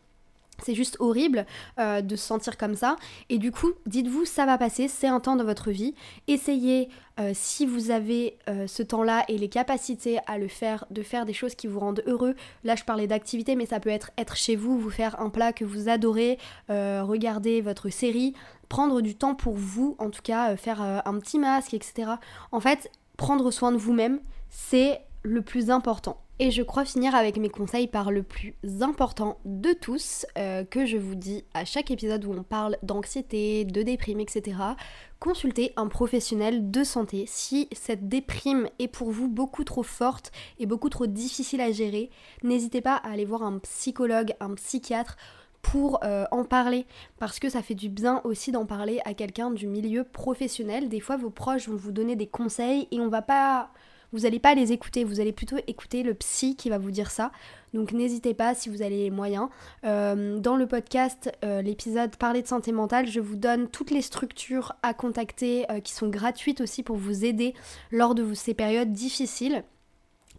c'est 0.63 0.75
juste 0.75 0.97
horrible 0.99 1.45
euh, 1.79 2.01
de 2.01 2.15
se 2.15 2.25
sentir 2.25 2.57
comme 2.57 2.75
ça. 2.75 2.95
Et 3.29 3.37
du 3.37 3.51
coup, 3.51 3.71
dites-vous, 3.85 4.25
ça 4.25 4.45
va 4.45 4.57
passer, 4.57 4.87
c'est 4.87 5.07
un 5.07 5.19
temps 5.19 5.35
dans 5.35 5.43
votre 5.43 5.71
vie. 5.71 5.93
Essayez, 6.27 6.89
euh, 7.19 7.31
si 7.33 7.65
vous 7.65 7.91
avez 7.91 8.37
euh, 8.49 8.67
ce 8.67 8.83
temps-là 8.83 9.25
et 9.27 9.37
les 9.37 9.49
capacités 9.49 10.19
à 10.27 10.37
le 10.37 10.47
faire, 10.47 10.85
de 10.91 11.01
faire 11.03 11.25
des 11.25 11.33
choses 11.33 11.55
qui 11.55 11.67
vous 11.67 11.79
rendent 11.79 12.03
heureux. 12.07 12.35
Là, 12.63 12.75
je 12.75 12.83
parlais 12.83 13.07
d'activité, 13.07 13.55
mais 13.55 13.65
ça 13.65 13.79
peut 13.79 13.89
être 13.89 14.11
être 14.17 14.35
chez 14.35 14.55
vous, 14.55 14.79
vous 14.79 14.89
faire 14.89 15.19
un 15.19 15.29
plat 15.29 15.53
que 15.53 15.65
vous 15.65 15.89
adorez, 15.89 16.37
regarder 16.69 17.61
votre 17.61 17.89
série, 17.89 18.33
prendre 18.69 19.01
du 19.01 19.15
temps 19.15 19.35
pour 19.35 19.53
vous, 19.53 19.95
en 19.99 20.09
tout 20.09 20.21
cas, 20.21 20.55
faire 20.55 20.81
un 20.81 21.19
petit 21.19 21.39
masque, 21.39 21.73
etc. 21.73 22.13
En 22.51 22.59
fait, 22.59 22.91
prendre 23.17 23.51
soin 23.51 23.71
de 23.71 23.77
vous-même, 23.77 24.19
c'est 24.49 25.01
le 25.23 25.41
plus 25.41 25.69
important. 25.69 26.21
Et 26.43 26.49
je 26.49 26.63
crois 26.63 26.85
finir 26.85 27.13
avec 27.13 27.37
mes 27.37 27.49
conseils 27.49 27.85
par 27.85 28.09
le 28.09 28.23
plus 28.23 28.55
important 28.81 29.37
de 29.45 29.73
tous, 29.73 30.25
euh, 30.39 30.63
que 30.63 30.87
je 30.87 30.97
vous 30.97 31.13
dis 31.13 31.45
à 31.53 31.65
chaque 31.65 31.91
épisode 31.91 32.25
où 32.25 32.33
on 32.33 32.41
parle 32.41 32.77
d'anxiété, 32.81 33.63
de 33.63 33.83
déprime, 33.83 34.19
etc. 34.19 34.57
Consultez 35.19 35.71
un 35.75 35.87
professionnel 35.87 36.71
de 36.71 36.83
santé. 36.83 37.25
Si 37.27 37.69
cette 37.73 38.09
déprime 38.09 38.67
est 38.79 38.87
pour 38.87 39.11
vous 39.11 39.27
beaucoup 39.27 39.63
trop 39.63 39.83
forte 39.83 40.31
et 40.57 40.65
beaucoup 40.65 40.89
trop 40.89 41.05
difficile 41.05 41.61
à 41.61 41.71
gérer, 41.71 42.09
n'hésitez 42.41 42.81
pas 42.81 42.95
à 42.95 43.11
aller 43.11 43.25
voir 43.25 43.43
un 43.43 43.59
psychologue, 43.59 44.33
un 44.39 44.55
psychiatre 44.55 45.17
pour 45.61 45.99
euh, 46.03 46.25
en 46.31 46.43
parler 46.43 46.87
parce 47.19 47.37
que 47.37 47.49
ça 47.49 47.61
fait 47.61 47.75
du 47.75 47.87
bien 47.87 48.19
aussi 48.23 48.51
d'en 48.51 48.65
parler 48.65 48.99
à 49.05 49.13
quelqu'un 49.13 49.51
du 49.51 49.67
milieu 49.67 50.03
professionnel. 50.03 50.89
Des 50.89 51.01
fois 51.01 51.17
vos 51.17 51.29
proches 51.29 51.69
vont 51.69 51.75
vous 51.75 51.91
donner 51.91 52.15
des 52.15 52.25
conseils 52.25 52.87
et 52.89 52.99
on 52.99 53.09
va 53.09 53.21
pas 53.21 53.69
vous 54.13 54.19
n'allez 54.19 54.39
pas 54.39 54.55
les 54.55 54.71
écouter, 54.71 55.03
vous 55.03 55.19
allez 55.19 55.31
plutôt 55.31 55.57
écouter 55.67 56.03
le 56.03 56.13
psy 56.13 56.55
qui 56.55 56.69
va 56.69 56.77
vous 56.77 56.91
dire 56.91 57.11
ça. 57.11 57.31
Donc 57.73 57.93
n'hésitez 57.93 58.33
pas 58.33 58.53
si 58.53 58.69
vous 58.69 58.81
avez 58.81 58.97
les 58.97 59.09
moyens. 59.09 59.47
Euh, 59.85 60.37
dans 60.39 60.57
le 60.57 60.67
podcast, 60.67 61.31
euh, 61.43 61.61
l'épisode 61.61 62.15
Parler 62.17 62.41
de 62.41 62.47
santé 62.47 62.71
mentale, 62.71 63.07
je 63.07 63.19
vous 63.19 63.37
donne 63.37 63.69
toutes 63.69 63.91
les 63.91 64.01
structures 64.01 64.73
à 64.83 64.93
contacter 64.93 65.69
euh, 65.71 65.79
qui 65.79 65.93
sont 65.93 66.09
gratuites 66.09 66.61
aussi 66.61 66.83
pour 66.83 66.97
vous 66.97 67.23
aider 67.23 67.53
lors 67.91 68.15
de 68.15 68.33
ces 68.33 68.53
périodes 68.53 68.91
difficiles 68.91 69.63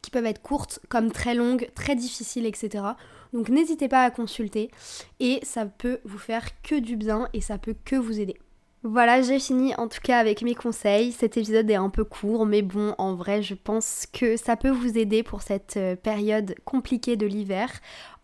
qui 0.03 0.11
peuvent 0.11 0.27
être 0.27 0.43
courtes 0.43 0.81
comme 0.89 1.13
très 1.13 1.35
longues, 1.35 1.71
très 1.75 1.95
difficiles, 1.95 2.45
etc. 2.45 2.85
Donc 3.33 3.49
n'hésitez 3.49 3.89
pas 3.89 4.05
à 4.05 4.11
consulter 4.11 4.71
et 5.21 5.41
ça 5.43 5.65
peut 5.65 6.01
vous 6.05 6.19
faire 6.19 6.61
que 6.63 6.75
du 6.75 6.97
bien 6.97 7.29
et 7.33 7.41
ça 7.41 7.57
peut 7.57 7.77
que 7.85 7.97
vous 7.97 8.21
aider. 8.21 8.37
Voilà, 8.85 9.23
j'ai 9.23 9.39
fini 9.39 9.77
en 9.77 9.87
tout 9.87 10.01
cas 10.03 10.19
avec 10.19 10.43
mes 10.43 10.57
conseils. 10.57 11.13
Cet 11.13 11.37
épisode 11.37 11.71
est 11.71 11.77
un 11.77 11.89
peu 11.89 12.03
court, 12.03 12.47
mais 12.47 12.63
bon, 12.63 12.97
en 12.99 13.15
vrai, 13.15 13.41
je 13.41 13.55
pense 13.55 14.07
que 14.13 14.37
ça 14.37 14.57
peut 14.57 14.71
vous 14.71 14.99
aider 14.99 15.23
pour 15.23 15.43
cette 15.43 15.77
euh, 15.77 15.95
période 15.95 16.57
compliquée 16.65 17.15
de 17.15 17.25
l'hiver. 17.25 17.71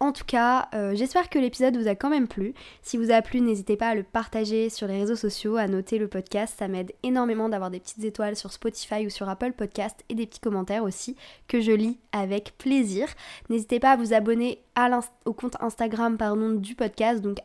En 0.01 0.11
tout 0.11 0.25
cas, 0.25 0.69
euh, 0.75 0.97
j'espère 0.97 1.29
que 1.29 1.39
l'épisode 1.39 1.77
vous 1.77 1.87
a 1.87 1.95
quand 1.95 2.11
même 2.11 2.27
plu. 2.27 2.55
Si 2.83 2.97
vous 2.97 3.13
a 3.13 3.23
plu, 3.23 3.41
n'hésitez 3.41 3.77
pas 3.77 3.91
à 3.91 3.95
le 3.95 4.03
partager 4.03 4.69
sur 4.69 4.89
les 4.89 4.99
réseaux 4.99 5.17
sociaux, 5.17 5.57
à 5.57 5.69
noter 5.69 5.99
le 5.99 6.09
podcast. 6.09 6.57
Ça 6.59 6.67
m'aide 6.67 6.93
énormément 7.05 7.49
d'avoir 7.49 7.71
des 7.71 7.79
petites 7.79 8.03
étoiles 8.03 8.35
sur 8.35 8.53
Spotify 8.53 9.07
ou 9.07 9.11
sur 9.11 9.29
Apple 9.29 9.53
Podcast 9.53 10.05
et 10.09 10.15
des 10.15 10.27
petits 10.27 10.41
commentaires 10.41 10.83
aussi 10.83 11.17
que 11.47 11.61
je 11.61 11.73
lis 11.73 11.99
avec 12.11 12.59
plaisir. 12.59 13.09
N'hésitez 13.49 13.79
pas 13.79 13.93
à 13.93 13.97
vous 13.97 14.13
abonner 14.13 14.61
au 15.25 15.33
compte 15.33 15.57
Instagram 15.61 16.17
pardon, 16.17 16.51
du 16.51 16.75
podcast, 16.75 17.21
donc 17.21 17.39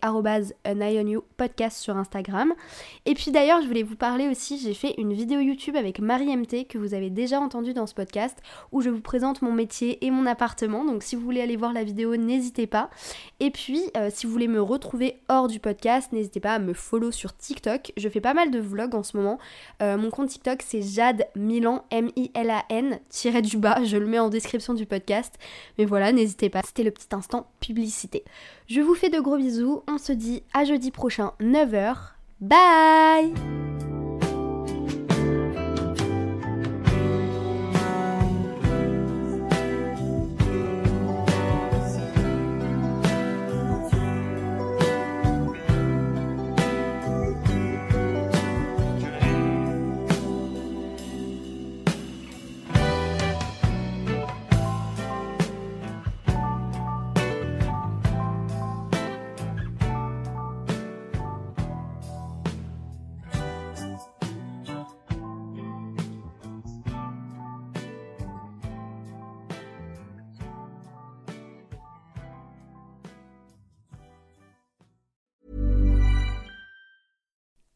podcast 1.37 1.77
sur 1.77 1.97
Instagram. 1.97 2.53
Et 3.05 3.15
puis 3.15 3.31
d'ailleurs, 3.31 3.61
je 3.61 3.67
voulais 3.67 3.83
vous 3.83 3.97
parler 3.97 4.29
aussi, 4.29 4.57
j'ai 4.57 4.73
fait 4.73 4.95
une 4.97 5.13
vidéo 5.13 5.41
YouTube 5.41 5.75
avec 5.75 5.99
Marie 5.99 6.35
MT 6.35 6.67
que 6.69 6.77
vous 6.77 6.93
avez 6.93 7.09
déjà 7.09 7.41
entendu 7.41 7.73
dans 7.73 7.85
ce 7.85 7.93
podcast 7.93 8.37
où 8.71 8.79
je 8.79 8.89
vous 8.89 9.01
présente 9.01 9.41
mon 9.41 9.51
métier 9.51 10.05
et 10.05 10.09
mon 10.09 10.25
appartement. 10.25 10.85
Donc 10.85 11.03
si 11.03 11.17
vous 11.17 11.21
voulez 11.21 11.41
aller 11.41 11.57
voir 11.57 11.73
la 11.73 11.83
vidéo, 11.83 12.15
n'hésitez 12.15 12.65
pas. 12.65 12.89
Et 13.41 13.51
puis, 13.51 13.81
euh, 13.97 14.09
si 14.13 14.25
vous 14.25 14.31
voulez 14.31 14.47
me 14.47 14.61
retrouver 14.61 15.19
hors 15.27 15.49
du 15.49 15.59
podcast, 15.59 16.13
n'hésitez 16.13 16.39
pas 16.39 16.53
à 16.53 16.59
me 16.59 16.73
follow 16.73 17.11
sur 17.11 17.35
TikTok. 17.35 17.91
Je 17.97 18.07
fais 18.07 18.21
pas 18.21 18.33
mal 18.33 18.51
de 18.51 18.59
vlogs 18.59 18.95
en 18.95 19.03
ce 19.03 19.17
moment. 19.17 19.37
Euh, 19.81 19.97
mon 19.97 20.09
compte 20.09 20.29
TikTok, 20.29 20.63
c'est 20.65 20.81
Jade 20.81 21.27
Milan, 21.35 21.83
M-I-L-A-N, 21.91 22.99
tiré 23.09 23.41
du 23.41 23.57
bas. 23.57 23.83
Je 23.83 23.97
le 23.97 24.07
mets 24.07 24.19
en 24.19 24.29
description 24.29 24.73
du 24.73 24.85
podcast. 24.85 25.35
Mais 25.77 25.83
voilà, 25.83 26.13
n'hésitez 26.13 26.49
pas. 26.49 26.61
C'était 26.65 26.83
le 26.83 26.91
petit 26.91 27.13
instant 27.13 27.47
publicité. 27.59 28.23
Je 28.67 28.79
vous 28.79 28.95
fais 28.95 29.09
de 29.09 29.19
gros 29.19 29.37
bisous. 29.37 29.83
On 29.89 29.97
se 29.97 30.13
dit 30.13 30.43
à 30.53 30.63
jeudi 30.63 30.89
prochain, 30.89 31.33
9h. 31.41 32.12
Bye 32.43 33.31